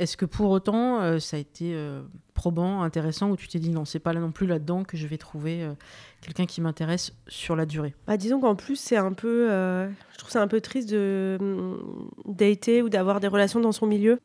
[0.00, 2.00] Est-ce que pour autant, euh, ça a été euh,
[2.32, 5.06] probant, intéressant, ou tu t'es dit non, c'est pas là non plus là-dedans que je
[5.06, 5.74] vais trouver euh,
[6.22, 7.94] quelqu'un qui m'intéresse sur la durée?
[8.06, 9.48] Bah, Disons qu'en plus, c'est un peu.
[9.48, 13.86] je trouve c'est un peu triste de mm, dater ou d'avoir des relations dans son
[13.86, 14.18] milieu.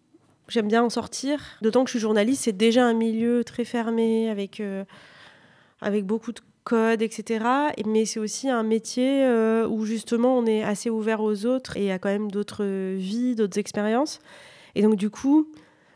[0.47, 1.41] J'aime bien en sortir.
[1.61, 4.63] D'autant que je suis journaliste, c'est déjà un milieu très fermé, avec,
[5.81, 7.43] avec beaucoup de codes, etc.
[7.85, 9.27] Mais c'est aussi un métier
[9.67, 12.63] où justement on est assez ouvert aux autres et il a quand même d'autres
[12.95, 14.21] vies, d'autres expériences.
[14.75, 15.47] Et donc, du coup,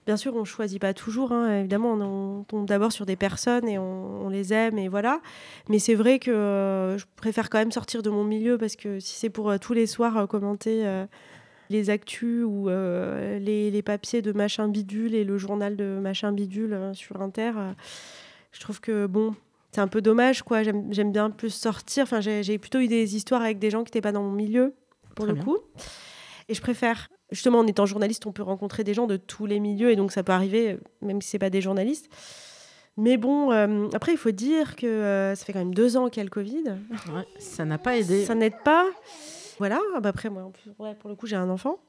[0.10, 1.32] bien sûr, on ne choisit pas toujours.
[1.34, 1.60] Hein.
[1.60, 5.22] Évidemment, on, tombe d'abord sur des personnes et on, les aime et voilà.
[5.70, 9.00] Mais c'est vrai que euh, je préfère quand même sortir de mon milieu parce que
[9.00, 10.84] si c'est pour euh, tous les soirs euh, commenter
[11.70, 17.22] les actus ou les, papiers de machin bidule et le journal de machin bidule sur
[17.22, 17.52] Inter,
[18.52, 19.36] je trouve que bon.
[19.72, 20.64] C'est un peu dommage, quoi.
[20.64, 22.02] J'aime bien plus sortir.
[22.02, 24.74] Enfin, j'ai plutôt eu des histoires avec des gens qui n'étaient pas dans mon milieu,
[25.14, 25.60] pour le coup.
[26.48, 29.60] Et je préfère justement, en étant journaliste, on peut rencontrer des gens de tous les
[29.60, 32.10] milieux et donc ça peut arriver, même si c'est pas des journalistes.
[32.98, 36.10] Mais bon, euh, après, il faut dire que euh, ça fait quand même deux ans
[36.10, 36.64] qu'il y a le Covid.
[37.40, 38.26] ça n'a pas aidé.
[38.26, 38.86] Ça n'aide pas.
[39.58, 41.80] Voilà, ah bah après, moi, pour le coup, j'ai un enfant.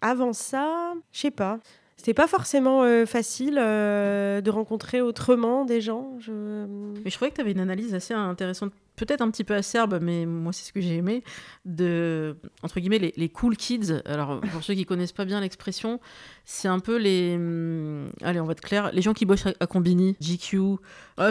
[0.00, 1.58] Avant ça, je sais pas.
[1.96, 6.14] C'était pas forcément euh, facile de rencontrer autrement des gens.
[6.18, 6.66] Je...
[7.04, 9.98] Mais je trouvais que tu avais une analyse assez intéressante peut-être un petit peu acerbe,
[10.00, 11.22] mais moi c'est ce que j'ai aimé,
[11.64, 14.00] de, entre guillemets, les, cool kids.
[14.04, 16.00] Alors pour ceux qui connaissent pas bien l'expression,
[16.44, 17.34] c'est un peu les...
[17.36, 20.76] Hum, allez, on va être clair, les gens qui bossent à, Combini, GQ,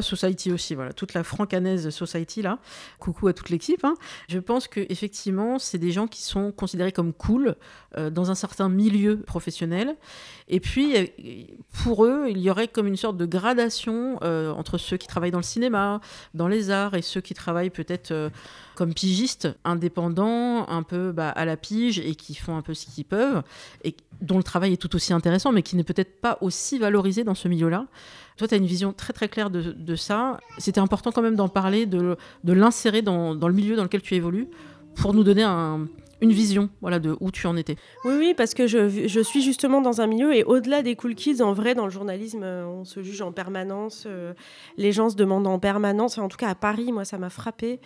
[0.01, 2.59] Society aussi, voilà, toute la francanaise Society là.
[2.99, 3.83] Coucou à toute l'équipe.
[3.83, 3.95] Hein.
[4.29, 7.55] Je pense que effectivement, c'est des gens qui sont considérés comme cool
[7.97, 9.95] euh, dans un certain milieu professionnel.
[10.47, 11.05] Et puis, euh,
[11.83, 15.31] pour eux, il y aurait comme une sorte de gradation euh, entre ceux qui travaillent
[15.31, 16.01] dans le cinéma,
[16.33, 18.31] dans les arts, et ceux qui travaillent peut-être
[18.75, 22.85] comme pigistes, indépendants, un peu bah, à la pige, et qui font un peu ce
[22.85, 23.41] qu'ils peuvent,
[23.83, 27.23] et dont le travail est tout aussi intéressant, mais qui n'est peut-être pas aussi valorisé
[27.23, 27.87] dans ce milieu-là.
[28.37, 30.39] Toi, tu as une vision très très claire de, ça.
[30.57, 34.01] C'était important quand même d'en parler, de, de l'insérer dans, dans, le milieu dans lequel
[34.01, 34.47] tu évolues,
[34.95, 35.87] pour nous donner un,
[36.21, 37.75] une vision voilà, de où tu en étais.
[38.03, 41.15] Oui, oui, parce que je, je suis justement dans un milieu, et au-delà des cool
[41.15, 44.33] kids, en vrai, dans le journalisme, euh, on se juge en permanence, euh,
[44.77, 47.79] les gens se demandent en permanence, en tout cas à Paris, moi, ça m'a frappé.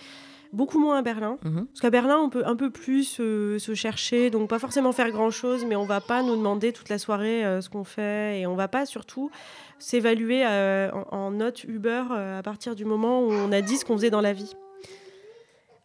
[0.52, 1.38] Beaucoup moins à Berlin.
[1.44, 1.68] Mhm.
[1.68, 5.12] Parce qu'à Berlin, on peut un peu plus euh, se chercher, donc pas forcément faire
[5.12, 8.56] grand-chose, mais on va pas nous demander toute la soirée ce qu'on fait, et on
[8.56, 9.30] va pas surtout
[9.78, 13.96] s'évaluer en, en note Uber à partir du moment où on a dit ce qu'on
[13.96, 14.56] faisait dans la vie.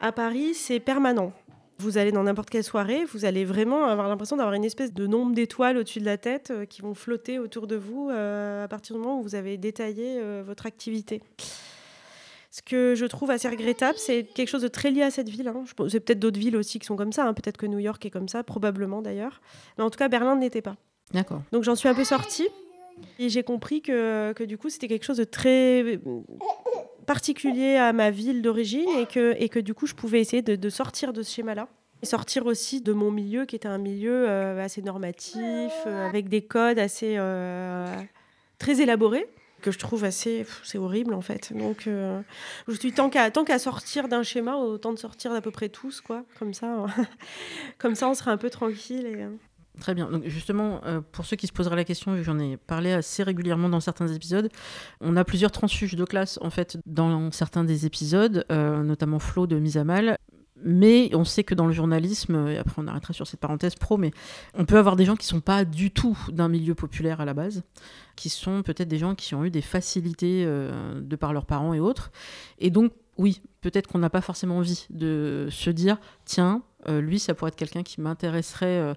[0.01, 1.33] À Paris, c'est permanent.
[1.85, 5.07] Vous allez dans n'importe quelle soirée, vous allez vraiment avoir l'impression d'avoir une espèce de
[5.07, 8.69] nombre d'étoiles au-dessus de la tête euh, qui vont flotter autour de vous euh, à
[8.69, 11.21] partir du moment où vous avez détaillé euh, votre activité.
[12.51, 15.47] Ce que je trouve assez regrettable, c'est quelque chose de très lié à cette ville.
[15.47, 15.65] Hein.
[15.89, 17.27] C'est peut-être d'autres villes aussi qui sont comme ça.
[17.27, 17.35] Hein.
[17.35, 19.43] Peut-être que New York est comme ça, probablement d'ailleurs.
[19.77, 20.77] Mais en tout cas, Berlin n'était pas.
[21.13, 21.43] D'accord.
[21.53, 22.49] Donc j'en suis un peu sortie.
[23.19, 26.01] Et j'ai compris que, que, du coup, c'était quelque chose de très
[27.05, 30.71] particulier à ma ville d'origine et que, et que du coup, je pouvais essayer de,
[30.71, 31.69] sortir de ce schéma-là.
[32.03, 36.29] Et sortir aussi de mon milieu qui était un milieu euh, assez normatif, euh, avec
[36.29, 37.87] des codes assez euh,
[38.59, 39.27] très élaborés
[39.63, 43.59] que je trouve assez c'est horrible en fait donc je suis tant qu'à tant qu'à
[43.59, 46.85] sortir d'un schéma autant de sortir d'à peu près tous quoi comme ça
[47.79, 49.31] comme ça on sera un peu tranquille
[49.81, 50.09] Très bien.
[50.09, 53.69] Donc justement, euh, pour ceux qui se poseraient la question, j'en ai parlé assez régulièrement
[53.69, 54.49] dans certains épisodes,
[55.01, 59.47] on a plusieurs transfuges de classe en fait dans certains des épisodes, euh, notamment Flo
[59.47, 60.19] de Mise à Mal.
[60.63, 63.97] Mais on sait que dans le journalisme, et après on arrêtera sur cette parenthèse pro,
[63.97, 64.13] mais
[64.55, 67.35] on peut avoir des gens qui sont pas du tout d'un milieu populaire à la
[67.35, 67.65] base,
[68.15, 71.75] qui sont peut-être des gens qui ont eu des facilités euh, de par leurs parents
[71.75, 72.13] et autres.
[72.61, 77.35] Et donc, oui, peut-être qu'on n'a pas forcément envie de se dire, tiens, lui, ça
[77.35, 78.95] pourrait être quelqu'un qui m'intéresserait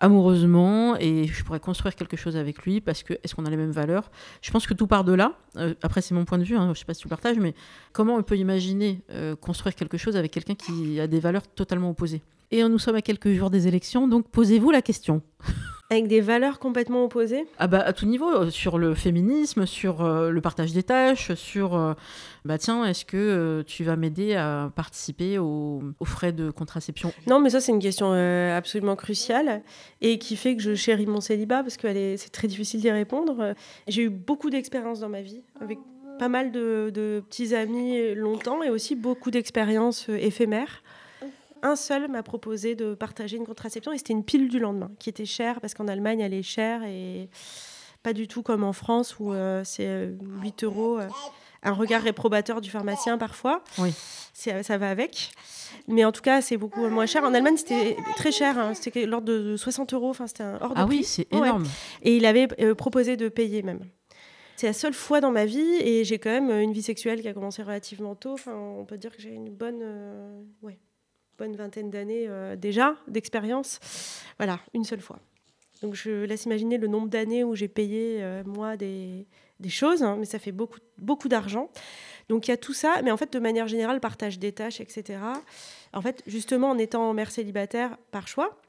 [0.00, 3.56] amoureusement et je pourrais construire quelque chose avec lui parce que est-ce qu'on a les
[3.56, 4.10] mêmes valeurs?
[4.42, 5.34] Je pense que tout part de là.
[5.56, 7.38] Euh, après, c'est mon point de vue, hein, je ne sais pas si tu partages,
[7.38, 7.54] mais
[7.92, 11.90] comment on peut imaginer euh, construire quelque chose avec quelqu'un qui a des valeurs totalement
[11.90, 12.22] opposées?
[12.52, 15.22] Et nous sommes à quelques jours des élections, donc posez-vous la question.
[15.88, 17.46] Avec des valeurs complètement opposées?
[17.58, 21.32] Ah bah à tout niveau, euh, sur le féminisme, sur euh, le partage des tâches,
[21.34, 21.94] sur euh,
[22.44, 27.12] bah tiens, est-ce que tu vas m'aider à participer aux, frais de contraception?
[27.28, 29.62] Non, mais ça c'est une question absolument cruciale
[30.00, 33.54] et qui fait que je chéris mon célibat parce que c'est très difficile d'y répondre.
[33.86, 35.78] J'ai eu beaucoup d'expériences dans ma vie avec
[36.18, 40.82] pas mal de, de petits amis longtemps et aussi beaucoup d'expériences éphémères
[41.62, 45.08] un seul m'a proposé de partager une contraception et c'était une pile du lendemain qui
[45.08, 47.28] était chère parce qu'en Allemagne elle est chère et
[48.02, 50.08] pas du tout comme en France où euh, c'est
[50.42, 50.98] 8 euh, euros.
[50.98, 51.08] Euh,
[51.62, 53.62] un regard réprobateur du pharmacien parfois.
[53.76, 53.92] Oui.
[54.32, 55.30] Ça va avec.
[55.88, 57.22] Mais en tout cas, c'est beaucoup moins cher.
[57.22, 58.58] En Allemagne, c'était très cher.
[58.58, 58.72] Hein.
[58.72, 60.08] C'était l'ordre de 60 euros.
[60.08, 61.64] Enfin, c'était un hors de ah oui, c'est énorme.
[62.00, 63.80] Et il avait proposé de payer même.
[64.56, 67.28] C'est la seule fois dans ma vie et j'ai quand même une vie sexuelle qui
[67.28, 68.32] a commencé relativement tôt.
[68.32, 69.82] Enfin, on peut dire que j'ai une bonne,
[70.62, 70.78] ouais,
[71.40, 73.80] bonne vingtaine d'années euh, déjà d'expérience.
[74.36, 75.18] Voilà, une seule fois.
[75.82, 79.26] Donc je laisse imaginer le nombre d'années où j'ai payé, euh, moi, des,
[79.58, 81.70] des choses, hein, mais ça fait beaucoup, beaucoup d'argent.
[82.28, 84.82] Donc il y a tout ça, mais en fait, de manière générale, partage des tâches,
[84.82, 85.18] etc.
[85.94, 88.60] En fait, justement, en étant mère célibataire par choix,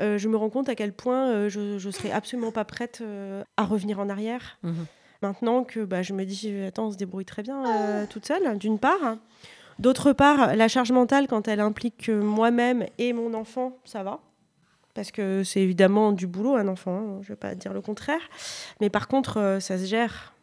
[0.00, 3.04] euh, je me rends compte à quel point je ne serais absolument pas prête
[3.58, 4.58] à revenir en arrière.
[4.62, 4.72] Mmh
[5.22, 8.78] Maintenant que bah, je me dis, attends, on se débrouille très bien toute seule, d'une
[8.78, 9.16] part.
[9.78, 14.20] D'autre part, la charge mentale, quand elle implique moi-même et mon enfant, ça va.
[14.94, 17.80] Parce que c'est évidemment du boulot, un enfant, hein, je ne vais pas dire le
[17.80, 18.20] contraire.
[18.80, 20.34] Mais par contre, euh, ça se gère.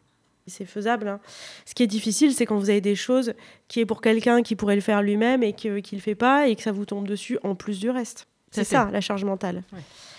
[0.46, 1.08] C'est faisable.
[1.08, 1.20] Hein.
[1.64, 3.32] Ce qui est difficile, c'est quand vous avez des choses
[3.68, 6.48] qui est pour quelqu'un qui pourrait le faire lui-même et qui ne le fait pas
[6.48, 8.26] et que ça vous tombe dessus en plus du reste.
[8.50, 9.62] C'est ça, la charge mentale.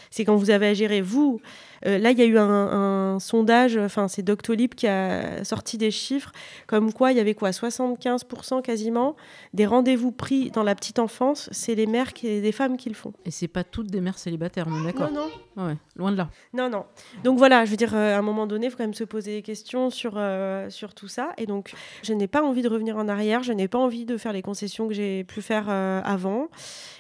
[0.10, 1.41] C'est quand vous avez à gérer vous,
[1.86, 5.91] euh, là, il y a eu un, sondage, enfin, c'est Doctolib qui a sorti des
[5.91, 6.32] chiffres,
[6.67, 9.15] comme quoi il y avait quoi 75% quasiment
[9.54, 12.96] des rendez-vous pris dans la petite enfance, c'est les mères, qui, des femmes qui le
[12.96, 13.13] font.
[13.26, 15.67] Et c'est pas toutes des mères célibataires, on est d'accord Non, non.
[15.67, 16.30] Ouais, loin de là.
[16.54, 16.86] Non, non.
[17.24, 19.04] Donc voilà, je veux dire, euh, à un moment donné, il faut quand même se
[19.04, 21.32] poser des questions sur, euh, sur tout ça.
[21.38, 24.17] Et donc, je n'ai pas envie de revenir en arrière, je n'ai pas envie de
[24.17, 26.50] faire les concessions que j'ai pu faire avant.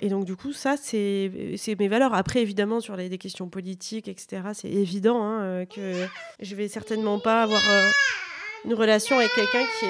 [0.01, 1.31] Et donc, du coup, ça, c'est
[1.79, 2.13] mes valeurs.
[2.13, 6.07] Après, évidemment, sur les, des questions politiques, etc., c'est évident hein, euh, que
[6.39, 7.89] je vais certainement pas avoir euh,
[8.65, 9.85] une relation avec quelqu'un qui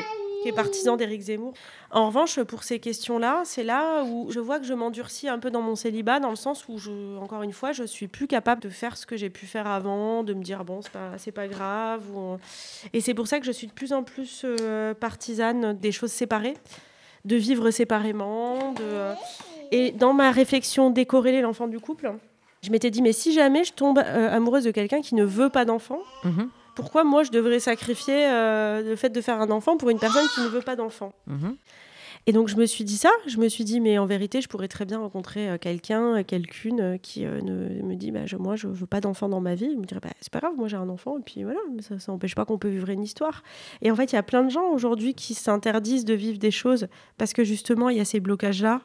[0.50, 1.54] est, partisan d'Éric Zemmour.
[1.89, 5.50] En revanche, pour ces questions-là, c'est là où je vois que je m'endurcis un peu
[5.50, 6.78] dans mon célibat, dans le sens où,
[7.22, 10.22] encore une fois, je suis plus capable de faire ce que j'ai pu faire avant,
[10.22, 10.91] de me dire bon, c'est
[11.32, 12.04] pas, pas grave.
[12.91, 16.12] Et c'est pour ça que je suis de plus en plus euh, partisane des choses
[16.12, 16.58] séparées,
[17.24, 18.74] de vivre séparément.
[18.74, 19.13] De,
[19.72, 22.12] Et dans ma réflexion décorréler l'enfant du couple,
[22.63, 25.49] je m'étais dit, mais si jamais je tombe euh, amoureuse de quelqu'un qui ne veut
[25.49, 26.49] pas d'enfant, mhm.
[26.76, 30.26] pourquoi moi je devrais sacrifier euh, le fait de faire un enfant pour une personne
[30.34, 31.58] qui ne veut pas d'enfant mhm.
[32.26, 34.47] Et donc je me suis dit ça, je me suis dit mais en vérité je
[34.47, 39.02] pourrais très bien rencontrer euh, quelqu'un, quelqu'une qui me dit bah, moi je veux pas
[39.02, 39.69] d'enfant dans ma vie.
[39.73, 42.13] Je me dirais bah, c'est pas grave, moi j'ai un enfant et puis voilà, ça
[42.13, 43.43] n'empêche pas qu'on peut vivre une histoire.
[43.82, 46.52] Et en fait il y a plein de gens aujourd'hui qui s'interdisent de vivre des
[46.52, 48.80] choses parce que justement il y a ces blocages là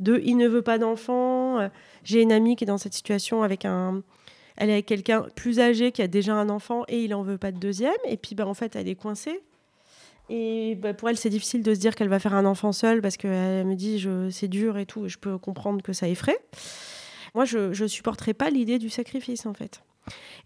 [0.00, 1.70] de il ne veut pas d'enfant.
[2.04, 4.02] J'ai une amie qui est dans cette situation avec un
[4.56, 7.38] elle est avec quelqu'un plus âgé qui a déjà un enfant et il en veut
[7.38, 9.40] pas de deuxième et puis bah en fait elle est coincée
[10.30, 13.00] et bah, pour elle, c'est difficile de se dire qu'elle va faire un enfant seule
[13.00, 16.38] parce qu'elle me dit c'est dur et tout, et je peux comprendre que ça effraie.
[17.34, 19.82] Moi, je ne supporterai pas l'idée du sacrifice, en fait.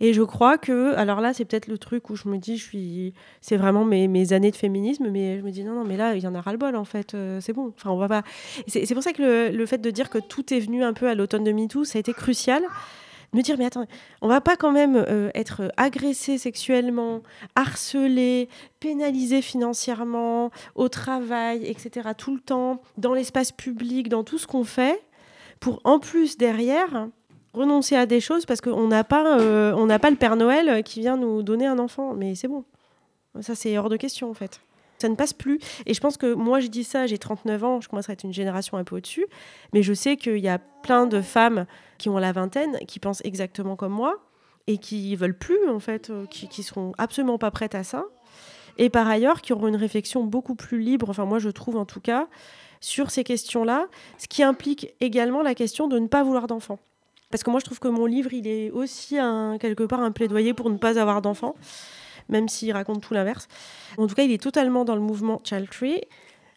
[0.01, 2.65] Et je crois que, alors là, c'est peut-être le truc où je me dis, je
[2.65, 5.97] suis, c'est vraiment mes, mes, années de féminisme, mais je me dis non, non, mais
[5.97, 7.73] là, il y en a ras-le-bol en fait, euh, c'est bon.
[7.77, 8.23] Enfin, on va pas.
[8.67, 11.09] C'est pour ça que le, le, fait de dire que tout est venu un peu
[11.09, 12.63] à l'automne de MeToo, ça a été crucial
[13.35, 13.87] me dire mais attends,
[14.21, 17.23] on va pas quand même euh, être agressé sexuellement,
[17.55, 18.49] harcelé,
[18.81, 22.11] pénalisé financièrement, au travail, etc.
[22.17, 25.03] tout le temps, dans l'espace public, dans tout ce qu'on fait,
[25.61, 27.09] pour en plus derrière
[27.53, 30.83] renoncer à des choses parce qu'on n'a pas, euh, on n'a pas le Père Noël
[30.83, 32.15] qui vient nous donner un enfant.
[32.15, 32.65] Mais c'est bon.
[33.41, 34.61] Ça, c'est hors de question, en fait
[35.03, 35.59] ça ne passe plus.
[35.85, 38.25] Et je pense que moi, je dis ça, j'ai 39 ans, je commence à être
[38.25, 39.27] une génération un peu au-dessus,
[39.75, 41.67] mais je sais qu'il y a plein de femmes
[41.99, 44.23] qui ont la vingtaine, qui pensent exactement comme moi,
[44.69, 48.05] et qui veulent plus, en fait, euh, qui, qui seront absolument pas prêtes à ça.
[48.79, 51.85] Et par ailleurs, qui auront une réflexion beaucoup plus libre, enfin moi je trouve en
[51.85, 52.29] tout cas,
[52.81, 56.79] sur ces questions-là, ce qui implique également la question de ne pas vouloir d'enfants.
[57.33, 59.17] Parce que moi je trouve que mon livre, il est aussi
[59.59, 61.57] quelque part un plaidoyer pour ne pas avoir d'enfants
[62.29, 63.49] même s'il raconte tout l'inverse.
[63.99, 66.01] En tout cas, il est totalement dans le mouvement Child Tree.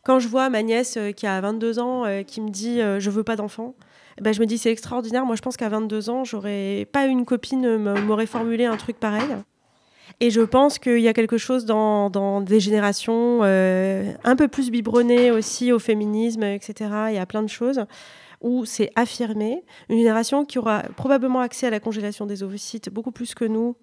[0.04, 3.00] Quand je vois ma nièce euh, qui a 22 ans euh, qui me dit euh,
[3.00, 3.76] je veux pas d'enfant,
[4.18, 5.26] eh ben, je me dis c'est extraordinaire.
[5.26, 9.36] Moi, je pense qu'à 22 ans, j'aurais pas une copine m'aurait formulé un truc pareil.
[10.22, 14.70] Et je pense qu'il y a quelque chose dans, dans des générations un peu plus
[14.70, 16.92] biberonnées aussi au féminisme, etc.
[17.10, 17.86] Il y a plein de choses
[18.46, 19.64] où c'est affirmé.
[19.90, 23.76] Une génération qui aura probablement accès à la congélation des ovocytes beaucoup plus que nous,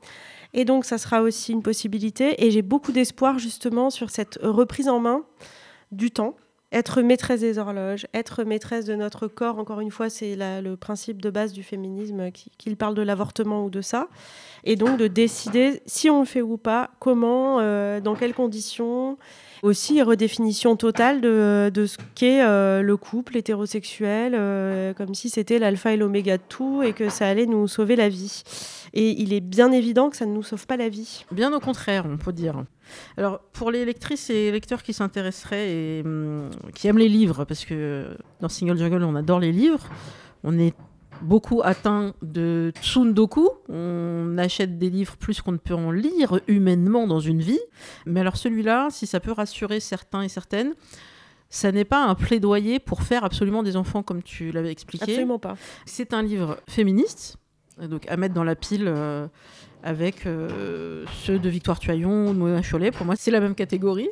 [0.55, 2.45] et donc, ça sera aussi une possibilité.
[2.45, 5.25] Et j'ai beaucoup d'espoir justement sur cette reprise en main
[5.91, 6.37] du temps.
[6.73, 11.21] Être maîtresse des horloges, être maîtresse de notre corps, encore une fois, c'est le principe
[11.21, 14.09] de base du féminisme, qu'il parle de l'avortement ou de ça.
[14.65, 19.19] Et donc de décider si on le fait ou pas, comment, euh, dans quelles conditions,
[19.63, 25.61] aussi redéfinition totale de, de ce qu'est euh, le couple hétérosexuel, euh, comme si c'était
[25.61, 28.43] l'alpha et l'oméga de tout et que ça allait nous sauver la vie.
[28.93, 31.25] Et il est bien évident que ça ne nous sauve pas la vie.
[31.31, 32.65] Bien au contraire, on peut dire.
[33.17, 37.65] Alors, pour les lectrices et lecteurs qui s'intéresseraient et hum, qui aiment les livres, parce
[37.65, 38.09] que
[38.41, 39.89] dans Single Jungle, on adore les livres,
[40.43, 40.75] on est
[41.21, 43.49] beaucoup atteint de tsundoku.
[43.69, 47.61] On achète des livres plus qu'on ne peut en lire humainement dans une vie.
[48.07, 50.75] Mais alors celui-là, si ça peut rassurer certains et certaines,
[51.53, 55.05] ça n'est pas un plaidoyer pour faire absolument des enfants comme tu l'avais expliqué.
[55.05, 55.57] Absolument pas.
[55.85, 57.37] C'est un livre féministe,
[57.79, 59.29] donc à mettre dans la pile euh,
[59.83, 62.91] avec euh, ceux de Victoire Tuaillon ou Mona Cholet.
[62.91, 64.09] Pour moi, c'est la même catégorie.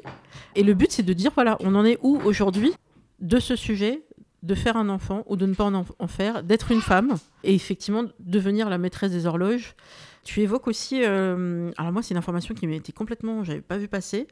[0.54, 2.74] Et le but, c'est de dire voilà, on en est où aujourd'hui
[3.20, 4.02] de ce sujet
[4.42, 8.04] de faire un enfant ou de ne pas en, faire, d'être une femme et effectivement
[8.18, 9.74] devenir la maîtresse des horloges.
[10.24, 13.88] Tu évoques aussi, euh, alors moi c'est une information qui m'était complètement, j'avais pas vu
[13.88, 14.26] passer,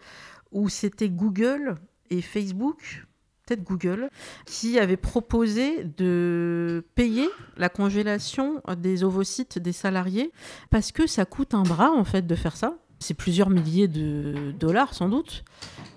[0.53, 1.75] où c'était Google
[2.11, 3.07] et Facebook,
[3.47, 4.09] peut-être Google,
[4.47, 10.33] qui avait proposé de payer la congélation des ovocytes des salariés
[10.71, 12.79] parce que ça coûte un bras en fait de faire ça.
[12.99, 15.45] C'est plusieurs milliers de dollars sans doute.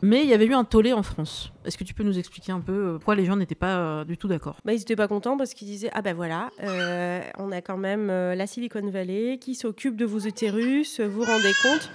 [0.03, 1.51] Mais il y avait eu un tollé en France.
[1.63, 4.03] Est-ce que tu peux nous expliquer un peu euh, pourquoi les gens n'étaient pas euh,
[4.03, 4.57] du tout d'accord?
[4.65, 7.77] Bah, Ils n'étaient pas contents parce qu'ils disaient Ah ben voilà, euh, on a quand
[7.77, 11.89] même la Silicon Valley qui s'occupe de vos utérus, vous vous rendez compte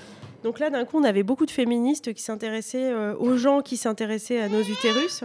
[0.44, 4.40] donc là, d'un coup, on avait beaucoup de féministes qui s'intéressaient aux gens qui s'intéressaient
[4.40, 5.24] à nos utérus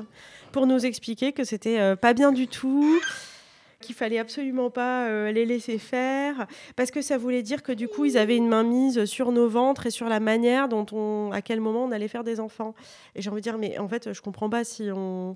[0.51, 2.99] pour nous expliquer que c'était pas bien du tout,
[3.81, 7.87] qu'il fallait absolument pas euh, les laisser faire, parce que ça voulait dire que du
[7.87, 11.31] coup, ils avaient une main mise sur nos ventres et sur la manière dont on,
[11.31, 12.73] à quel moment on allait faire des enfants.
[13.15, 15.35] Et j'ai envie de dire, mais en fait, je comprends pas si on,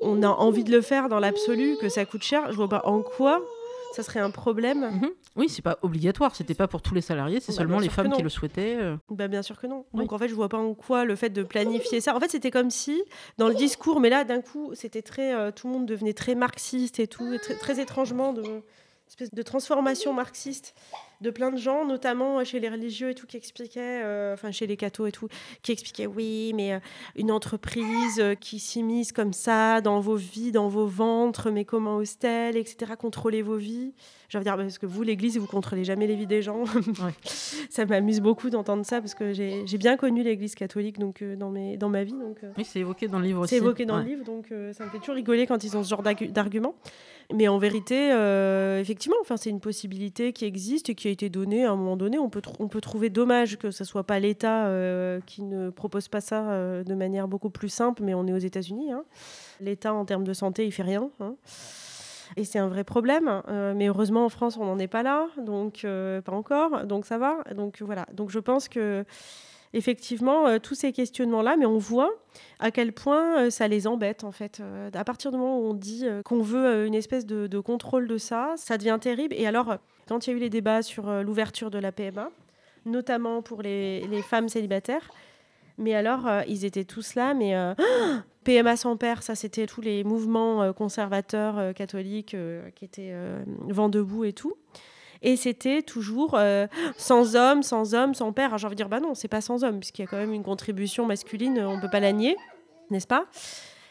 [0.00, 2.50] on a envie de le faire dans l'absolu, que ça coûte cher.
[2.50, 3.42] Je vois pas en quoi
[3.92, 4.90] ça serait un problème.
[4.90, 5.10] Mhm.
[5.36, 8.10] Oui, c'est pas obligatoire, c'était pas pour tous les salariés, c'est bah, seulement les femmes
[8.12, 8.76] qui le souhaitaient.
[8.78, 8.96] Euh.
[9.10, 9.84] Bah, bien sûr que non.
[9.94, 12.14] Donc en fait, je vois pas en quoi le fait de planifier ça.
[12.14, 13.02] En fait, c'était comme si
[13.38, 16.34] dans le discours, mais là d'un coup, c'était très euh, tout le monde devenait très
[16.34, 18.42] marxiste et tout, très, très étrangement de
[19.10, 20.74] espèce de transformation marxiste
[21.20, 24.66] de plein de gens, notamment chez les religieux et tout, qui expliquaient, euh, enfin chez
[24.66, 25.28] les cathos et tout,
[25.62, 26.78] qui expliquaient oui, mais euh,
[27.16, 31.96] une entreprise euh, qui s'immisce comme ça dans vos vies, dans vos ventres, mais comment
[31.96, 32.92] ose-t-elle, etc.
[32.98, 33.92] Contrôler vos vies.
[34.28, 36.64] Je veux dire, parce que vous, l'Église, vous contrôlez jamais les vies des gens.
[37.68, 41.76] ça m'amuse beaucoup d'entendre ça parce que j'ai bien connu l'Église catholique donc dans mes
[41.76, 42.12] dans ma vie.
[42.12, 43.50] Donc, oui, c'est évoqué dans le livre aussi.
[43.50, 45.88] C'est évoqué dans le livre, donc ça me fait toujours rigoler quand ils ont ce
[45.88, 46.76] genre d'arguments.
[47.32, 51.28] Mais en vérité, euh, effectivement, enfin, c'est une possibilité qui existe et qui a été
[51.28, 52.18] donnée à un moment donné.
[52.18, 56.08] On peut, on peut trouver dommage que ce soit pas l'État euh, qui ne propose
[56.08, 58.92] pas ça euh, de manière beaucoup plus simple, mais on est aux États-Unis.
[58.92, 59.04] Hein.
[59.60, 61.10] L'État, en termes de santé, il fait rien.
[61.20, 61.36] Hein.
[62.36, 63.42] Et c'est un vrai problème.
[63.48, 65.26] mais heureusement, en France, on n'en est pas là.
[65.36, 66.86] Donc, pas encore.
[66.86, 67.38] Donc, ça va.
[67.56, 68.06] Donc, voilà.
[68.12, 69.04] Donc, je pense que
[69.72, 72.12] effectivement euh, tous ces questionnements-là, mais on voit
[72.58, 74.60] à quel point euh, ça les embête en fait.
[74.60, 78.18] Euh, à partir du moment où on dit qu'on veut une espèce de, contrôle de
[78.18, 79.34] ça, ça devient terrible.
[79.34, 79.76] Et alors,
[80.08, 82.30] quand il y a eu les débats sur l'ouverture de la PMA,
[82.86, 85.10] notamment pour les, femmes célibataires,
[85.78, 87.54] mais alors, ils étaient tous là, mais
[88.44, 92.36] PMA sans père, ça c'était tous les mouvements conservateurs catholiques
[92.74, 93.14] qui étaient
[93.68, 94.54] vent debout et tout.
[95.22, 96.66] Et c'était toujours euh,
[96.96, 98.56] sans homme, sans homme, sans père.
[98.58, 100.32] J'ai envie de dire, bah non, c'est pas sans homme, puisqu'il y a quand même
[100.32, 102.36] une contribution masculine, on peut pas la nier,
[102.90, 103.26] n'est-ce pas?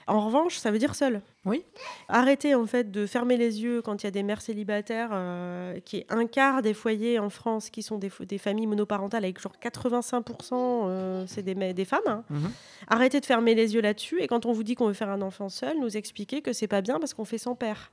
[0.09, 1.21] En revanche, ça veut dire seul.
[1.45, 1.63] Oui.
[2.09, 5.79] Arrêtez en fait de fermer les yeux quand il y a des mères célibataires, euh,
[5.85, 9.39] qui est un quart des foyers en France qui sont des, des familles monoparentales avec
[9.39, 12.01] genre 85% euh, c'est des, des femmes.
[12.07, 12.23] Hein.
[12.29, 12.51] Mhm.
[12.87, 15.21] Arrêtez de fermer les yeux là-dessus et quand on vous dit qu'on veut faire un
[15.21, 17.89] enfant seul, nous expliquer que c'est pas bien parce qu'on fait sans père.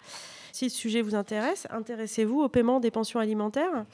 [0.53, 3.85] Si le sujet vous intéresse, intéressez-vous au paiement des pensions alimentaires,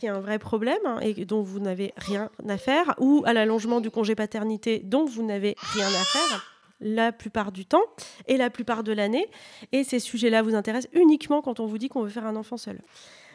[0.00, 3.32] qui est un vrai problème hein, et dont vous n'avez rien à faire, ou à
[3.32, 7.82] l'allongement du congé paternité dont vous n'avez rien à faire la plupart du temps
[8.26, 9.28] et la plupart de l'année.
[9.72, 12.56] Et ces sujets-là vous intéressent uniquement quand on vous dit qu'on veut faire un enfant
[12.56, 12.80] seul.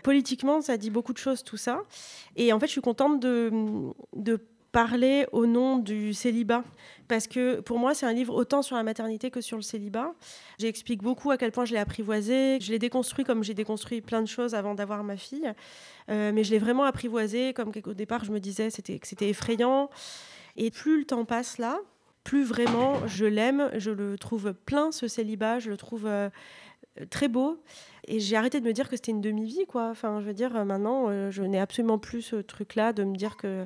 [0.03, 1.81] Politiquement, ça dit beaucoup de choses, tout ça.
[2.35, 4.39] Et en fait, je suis contente de,
[4.71, 6.65] parler au nom du célibat.
[7.07, 10.13] Parce que pour moi, c'est un livre autant sur la maternité que sur le célibat.
[10.59, 12.59] J'explique beaucoup à quel point je l'ai apprivoisé.
[12.59, 15.49] Je l'ai déconstruit comme j'ai déconstruit plein de choses avant d'avoir ma fille.
[16.11, 19.89] Euh, mais je l'ai vraiment apprivoisé, comme au départ, je me disais que c'était effrayant.
[20.57, 21.79] Et plus le temps passe là,
[22.25, 23.69] plus vraiment je l'aime.
[23.77, 25.59] Je le trouve plein, ce célibat.
[25.59, 26.29] Je le trouve euh,
[27.09, 27.63] très beau.
[28.07, 29.89] Et j'ai arrêté de me dire que c'était une demi-vie, quoi.
[29.89, 33.15] Enfin, je veux dire, euh, maintenant, euh, je n'ai absolument plus ce truc-là de me
[33.15, 33.65] dire que,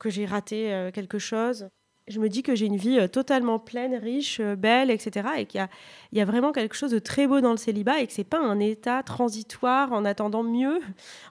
[0.00, 1.68] que j'ai raté quelque chose
[2.08, 5.28] je me dis que j'ai une vie euh, totalement pleine, riche, euh, belle, etc.
[5.38, 5.66] Et qu'il
[6.12, 8.40] y, a, vraiment quelque chose de très beau dans le célibat et que c'est pas
[8.40, 10.80] un état transitoire en attendant mieux.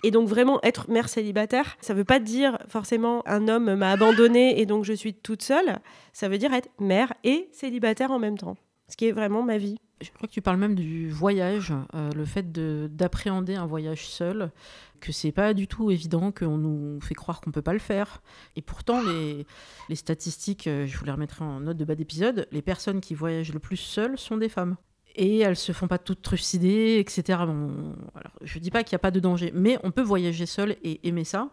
[0.03, 4.59] Et donc vraiment être mère célibataire, ça veut pas dire forcément un homme m'a abandonnée
[4.59, 5.79] et donc je suis toute seule.
[6.13, 8.55] Ça veut dire être mère et célibataire en même temps.
[8.87, 9.77] Ce qui est vraiment ma vie.
[10.01, 14.51] Je crois que tu parles même du voyage, euh, le fait d'appréhender un voyage seul,
[14.99, 18.21] que c'est pas du tout évident, qu'on nous fait croire qu'on peut pas le faire.
[18.55, 22.61] Et pourtant, les, statistiques, euh, je vous les remettrai en note de bas d'épisode, les
[22.61, 24.75] personnes qui voyagent le plus seules sont des femmes.
[25.15, 27.39] Et elles se font pas toutes trucider, etc.
[27.45, 30.45] Bon, alors, je dis pas qu'il n'y a pas de danger, mais on peut voyager
[30.45, 31.49] seul et aimer ça.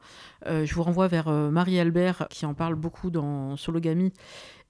[0.46, 4.12] Euh, je vous renvoie vers Marie-Albert qui en parle beaucoup dans Sologamy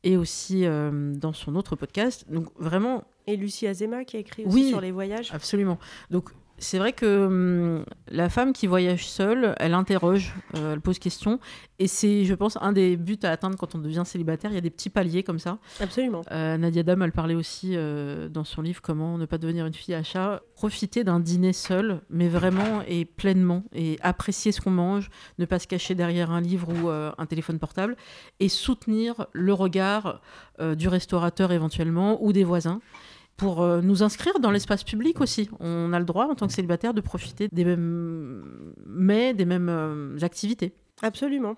[0.04, 2.24] et aussi dans son autre podcast.
[2.30, 5.30] Donc vraiment, et Lucie Azema qui a écrit aussi sur les voyages.
[5.32, 5.78] Absolument.
[6.10, 10.98] Donc c'est vrai que hum, la femme qui voyage seule, elle interroge, euh, elle pose
[10.98, 11.38] question.
[11.78, 14.50] Et c'est, je pense, un des buts à atteindre quand on devient célibataire.
[14.50, 15.58] Il y a des petits paliers comme ça.
[15.80, 16.22] Absolument.
[16.32, 19.74] Euh, Nadia Dam, elle parlait aussi euh, dans son livre Comment ne pas devenir une
[19.74, 20.42] fille à chat.
[20.54, 23.62] Profiter d'un dîner seul, mais vraiment et pleinement.
[23.72, 27.60] Et apprécier ce qu'on mange, ne pas se cacher derrière un livre ou un téléphone
[27.60, 27.96] portable.
[28.40, 30.20] Et soutenir le regard
[30.76, 32.80] du restaurateur éventuellement ou des voisins
[33.38, 35.48] pour euh, nous inscrire dans l'espace public aussi.
[35.60, 39.68] On a le droit, en tant que célibataire, de profiter des mêmes mets, des mêmes
[39.70, 40.74] euh, activités.
[41.02, 41.54] Absolument.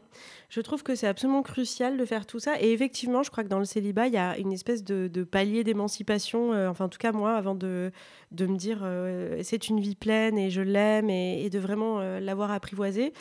[0.51, 2.61] Je trouve que c'est absolument crucial de faire tout ça.
[2.61, 5.65] Et effectivement, je crois que dans le célibat, il y a une espèce de, palier
[5.65, 6.53] d'émancipation.
[6.53, 7.91] Euh, enfin, en tout cas, moi, avant de,
[8.31, 8.87] de me dire
[9.43, 13.15] c'est une vie pleine et je l'aime et, de vraiment l'avoir apprivoisée,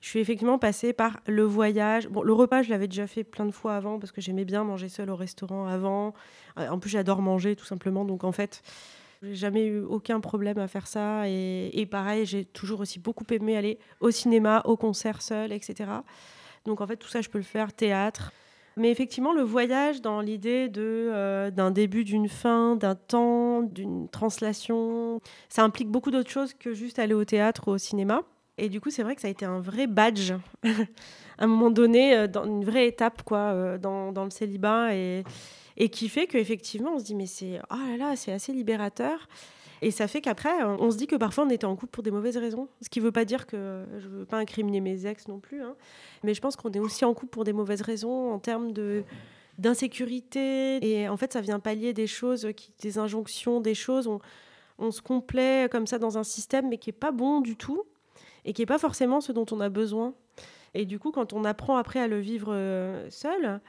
[0.00, 2.08] je suis effectivement passée par le voyage.
[2.08, 4.64] Bon, le repas, je l'avais déjà fait plein de fois avant parce que j'aimais bien
[4.64, 6.14] manger seul au restaurant avant.
[6.58, 8.04] Euh, en plus, j'adore manger tout simplement.
[8.04, 8.62] Donc, en fait,
[9.22, 11.28] j'ai jamais eu aucun problème à faire ça.
[11.28, 15.90] Et, pareil, j'ai toujours aussi beaucoup aimé aller au cinéma, au concert seul, etc.
[16.66, 17.72] Donc, en fait, tout ça, je peux le faire.
[17.72, 18.32] Théâtre.
[18.76, 25.20] Mais effectivement, le voyage dans l'idée euh, d'un début, d'une fin, d'un temps, d'une translation,
[25.48, 28.22] ça implique beaucoup d'autres choses que juste aller au théâtre ou au cinéma.
[28.56, 30.32] Et du coup, c'est vrai que ça a été un vrai badge,
[30.64, 30.68] à
[31.38, 35.24] un moment donné, euh, dans une vraie étape quoi, euh, dans, le célibat, et,
[35.90, 39.28] qui fait qu'effectivement, on se dit, mais c'est oh là là, c'est assez libérateur.
[39.82, 42.12] Et ça fait qu'après, on se dit que parfois on était en couple pour des
[42.12, 42.68] mauvaises raisons.
[42.80, 45.40] Ce qui ne veut pas dire que je ne veux pas incriminer mes ex non
[45.40, 45.62] plus.
[45.62, 45.74] Hein.
[46.22, 49.04] Mais je pense qu'on est aussi en couple pour des mauvaises raisons en termes de
[49.58, 50.78] d'insécurité.
[50.80, 52.48] Et en fait, ça vient pallier des choses,
[52.80, 54.06] des injonctions, des choses.
[54.06, 54.20] On,
[54.78, 57.84] on se complaît comme ça dans un système, mais qui est pas bon du tout
[58.44, 60.14] et qui est pas forcément ce dont on a besoin.
[60.74, 63.60] Et du coup, quand on apprend après à le vivre euh, seul,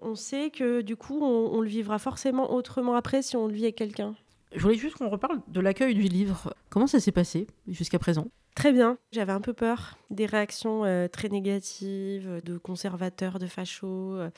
[0.00, 3.64] on sait que du coup, on, le vivra forcément autrement après si on le vit
[3.64, 4.14] avec quelqu'un.
[4.54, 6.54] Je voulais juste qu'on reparle de l'accueil du livre.
[6.70, 8.28] Comment ça s'est passé jusqu'à présent?
[8.54, 8.98] Très bien.
[9.10, 14.14] J'avais un peu peur des réactions euh, très négatives de conservateurs, de fachos.
[14.14, 14.30] Euh,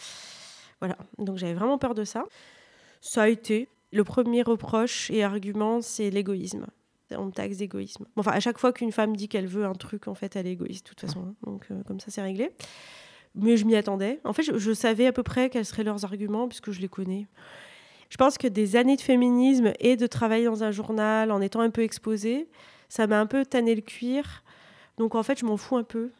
[0.80, 0.96] voilà.
[1.18, 2.24] Donc j'avais vraiment peur de ça.
[3.02, 3.68] Ça a été.
[3.92, 6.66] Le premier reproche et argument, c'est l'égoïsme.
[7.12, 8.06] On taxe d'égoïsme.
[8.16, 10.52] enfin, à chaque fois qu'une femme dit qu'elle veut un truc, en fait, elle est
[10.52, 11.20] égoïste, de toute façon.
[11.20, 11.34] Hein.
[11.44, 12.50] Donc, euh, comme ça, c'est réglé.
[13.34, 14.20] Mais je m'y attendais.
[14.24, 17.26] En fait, je, savais à peu près quels seraient leurs arguments, puisque je les connais.
[18.08, 21.60] Je pense que des années de féminisme et de travailler dans un journal en étant
[21.60, 22.48] un peu exposée,
[22.88, 24.42] ça m'a un peu tanné le cuir.
[24.96, 26.10] Donc, en fait, je m'en fous un peu.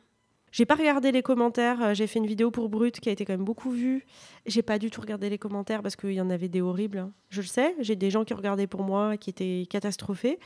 [0.56, 1.82] J'ai pas regardé les commentaires.
[1.82, 4.06] Euh, j'ai fait une vidéo pour Brut qui a été quand même beaucoup vue.
[4.46, 6.96] J'ai pas du tout regardé les commentaires parce qu'il y en avait des horribles.
[6.96, 7.12] Hein.
[7.28, 7.76] Je le sais.
[7.80, 10.38] J'ai des gens qui regardaient pour moi qui étaient catastrophés.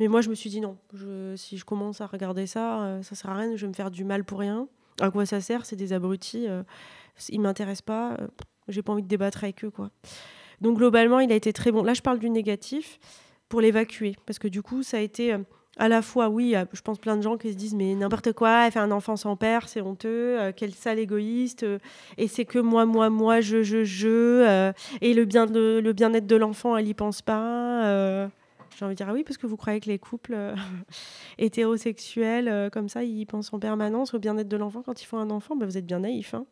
[0.00, 0.78] Mais moi, je me suis dit non.
[1.36, 3.54] si je commence à regarder ça, euh, ça sert à rien.
[3.54, 4.68] Je vais me faire du mal pour rien.
[5.02, 6.48] À quoi ça sert C'est des abrutis.
[6.48, 6.62] Euh,
[7.28, 8.16] ils m'intéressent pas.
[8.68, 9.90] J'ai pas envie de débattre avec eux, quoi.
[10.62, 11.82] Donc globalement, il a été très bon.
[11.82, 12.98] Là, je parle du négatif
[13.50, 15.36] pour l'évacuer parce que du coup, ça a été
[15.78, 18.66] à la fois, oui, je pense plein de gens qui se disent mais n'importe quoi,
[18.66, 21.78] elle fait un enfant sans père, c'est honteux, euh, quelle sale égoïste, euh,
[22.18, 25.92] et c'est que moi, moi, moi, je, je, je, euh, et le bien de, le
[25.92, 28.28] bien-être de l'enfant, elle y pense pas.
[28.78, 30.34] J'ai envie de dire ah oui parce que vous croyez que les couples
[31.38, 35.30] hétérosexuels comme ça, ils pensent en permanence au bien-être de l'enfant quand ils font un
[35.30, 36.34] enfant, ben, vous êtes bien naïf.
[36.34, 36.46] Hein.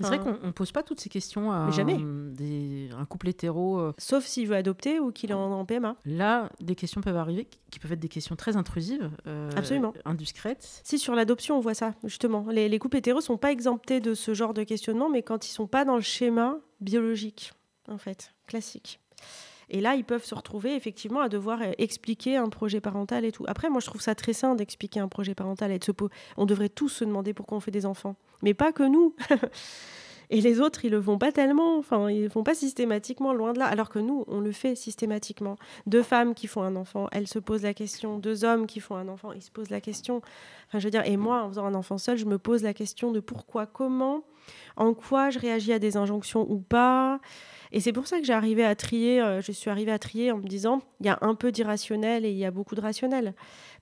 [0.00, 1.94] C'est vrai qu'on ne pose pas toutes ces questions à jamais.
[1.94, 3.78] Un, couple hétéro.
[3.78, 3.92] Euh.
[3.98, 5.96] Sauf s'il veut adopter ou qu'il est en, PMA.
[6.04, 9.92] Là, des questions peuvent arriver qui peuvent être des questions très intrusives, euh, Absolument.
[10.04, 10.80] indiscrètes.
[10.84, 12.46] Si, sur l'adoption, on voit ça, justement.
[12.50, 15.46] Les, les couples hétéros ne sont pas exemptés de ce genre de questionnement, mais quand
[15.46, 17.52] ils ne sont pas dans le schéma biologique,
[17.88, 19.00] en fait, classique.
[19.70, 23.32] Et là, ils peuvent se retrouver effectivement à devoir euh, expliquer un projet parental et
[23.32, 23.44] tout.
[23.48, 25.92] Après, moi, je trouve ça très sain d'expliquer un projet parental et de se
[26.36, 28.16] On devrait tous se demander pourquoi on fait des enfants.
[28.42, 29.14] Mais pas que nous.
[30.32, 33.52] Et les autres, ils le font pas tellement, enfin, ils le font pas systématiquement, loin
[33.52, 35.56] de là, alors que nous, on le fait systématiquement.
[35.86, 38.18] Deux femmes qui font un enfant, elles se posent la question.
[38.18, 40.22] Deux hommes qui font un enfant, ils se posent la question.
[40.68, 42.72] Enfin, je veux dire, et moi, en faisant un enfant seul, je me pose la
[42.74, 44.22] question de pourquoi, comment,
[44.76, 47.20] en quoi je réagis à des injonctions ou pas.
[47.72, 50.32] Et c'est pour ça que j'ai arrivé à trier, euh, je suis arrivée à trier
[50.32, 52.80] en me disant, il y a un peu d'irrationnel et il y a beaucoup de
[52.80, 53.34] rationnel.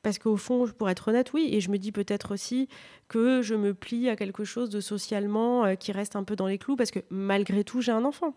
[0.03, 2.69] Parce qu'au fond, pour être honnête, oui, et je me dis peut-être aussi
[3.09, 6.47] que je me plie à quelque chose de socialement euh, qui reste un peu dans
[6.47, 8.35] les clous, parce que malgré tout, j'ai un enfant.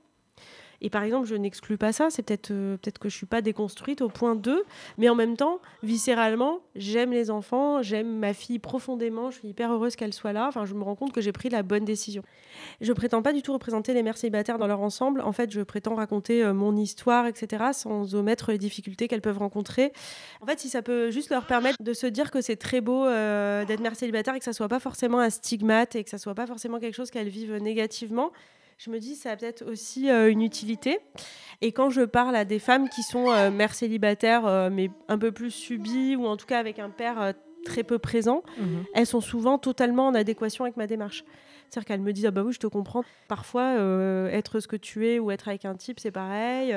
[0.81, 3.41] Et par exemple, je n'exclus pas ça, c'est peut-être euh, peut-être que je suis pas
[3.41, 4.63] déconstruite au point 2,
[4.97, 9.71] mais en même temps, viscéralement, j'aime les enfants, j'aime ma fille profondément, je suis hyper
[9.71, 10.47] heureuse qu'elle soit là.
[10.47, 12.23] Enfin, je me rends compte que j'ai pris la bonne décision.
[12.81, 15.21] Je prétends pas du tout représenter les mères célibataires dans leur ensemble.
[15.21, 19.37] En fait, je prétends raconter euh, mon histoire, etc., sans omettre les difficultés qu'elles peuvent
[19.37, 19.93] rencontrer.
[20.41, 23.05] En fait, si ça peut juste leur permettre de se dire que c'est très beau
[23.05, 26.17] euh, d'être mère célibataire et que ça soit pas forcément un stigmate et que ça
[26.17, 28.31] soit pas forcément quelque chose qu'elles vivent négativement,
[28.83, 30.99] je me dis ça a peut-être aussi euh, une utilité.
[31.61, 35.19] Et quand je parle à des femmes qui sont euh, mères célibataires, euh, mais un
[35.19, 38.83] peu plus subies, ou en tout cas avec un père très peu présent, mhm.
[38.95, 41.23] elles sont souvent totalement en adéquation avec ma démarche.
[41.69, 43.03] C'est-à-dire qu'elles me disent Ah bah oui, je te comprends.
[43.27, 43.75] Parfois,
[44.31, 46.75] être ce que tu es ou être avec un type, c'est pareil.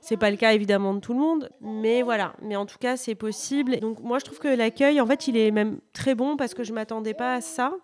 [0.00, 2.34] C'est pas le cas évidemment de tout le monde, mais voilà.
[2.40, 3.78] Mais en tout cas, c'est possible.
[3.80, 6.64] Donc moi, je trouve que l'accueil, en fait, il est même très bon parce que
[6.64, 7.74] je m'attendais pas à ça.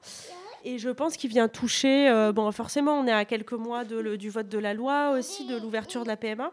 [0.65, 4.17] Et je pense qu'il vient toucher, euh, bon forcément on est à quelques mois de,
[4.17, 6.53] du vote de la loi aussi, de l'ouverture de la PMA,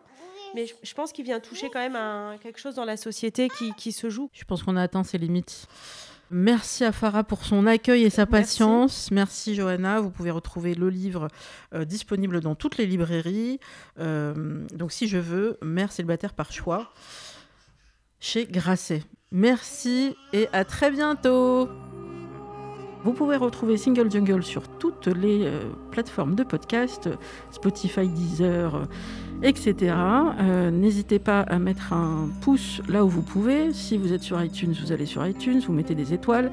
[0.54, 3.92] mais je, pense qu'il vient toucher quand même quelque chose dans la société qui, qui
[3.92, 4.30] se joue.
[4.32, 5.68] Je pense qu'on a atteint ses limites.
[6.32, 9.12] Merci à Farah pour son accueil et sa patience.
[9.12, 10.00] Merci, Johanna.
[10.00, 11.28] Vous pouvez retrouver le livre
[11.74, 13.60] euh, disponible dans toutes les librairies.
[14.00, 16.92] Euh, donc si je veux, Mère célibataire par choix
[18.20, 19.04] chez Grasset.
[19.32, 21.70] Merci et à très bientôt.
[23.06, 25.60] Vous pouvez retrouver Single Jungle sur toutes les euh,
[25.92, 27.08] plateformes de podcast,
[27.52, 28.86] Spotify, Deezer, euh,
[29.44, 29.94] etc.
[30.40, 33.72] Euh, n'hésitez pas à mettre un pouce là où vous pouvez.
[33.74, 36.52] Si vous êtes sur iTunes, vous allez sur iTunes, vous mettez des étoiles.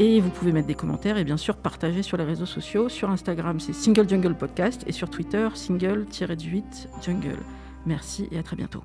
[0.00, 2.88] Et vous pouvez mettre des commentaires et bien sûr partager sur les réseaux sociaux.
[2.88, 7.38] Sur Instagram, c'est Single Jungle Podcast et sur Twitter, single-du-8 jungle.
[7.86, 8.82] Merci et à très bientôt.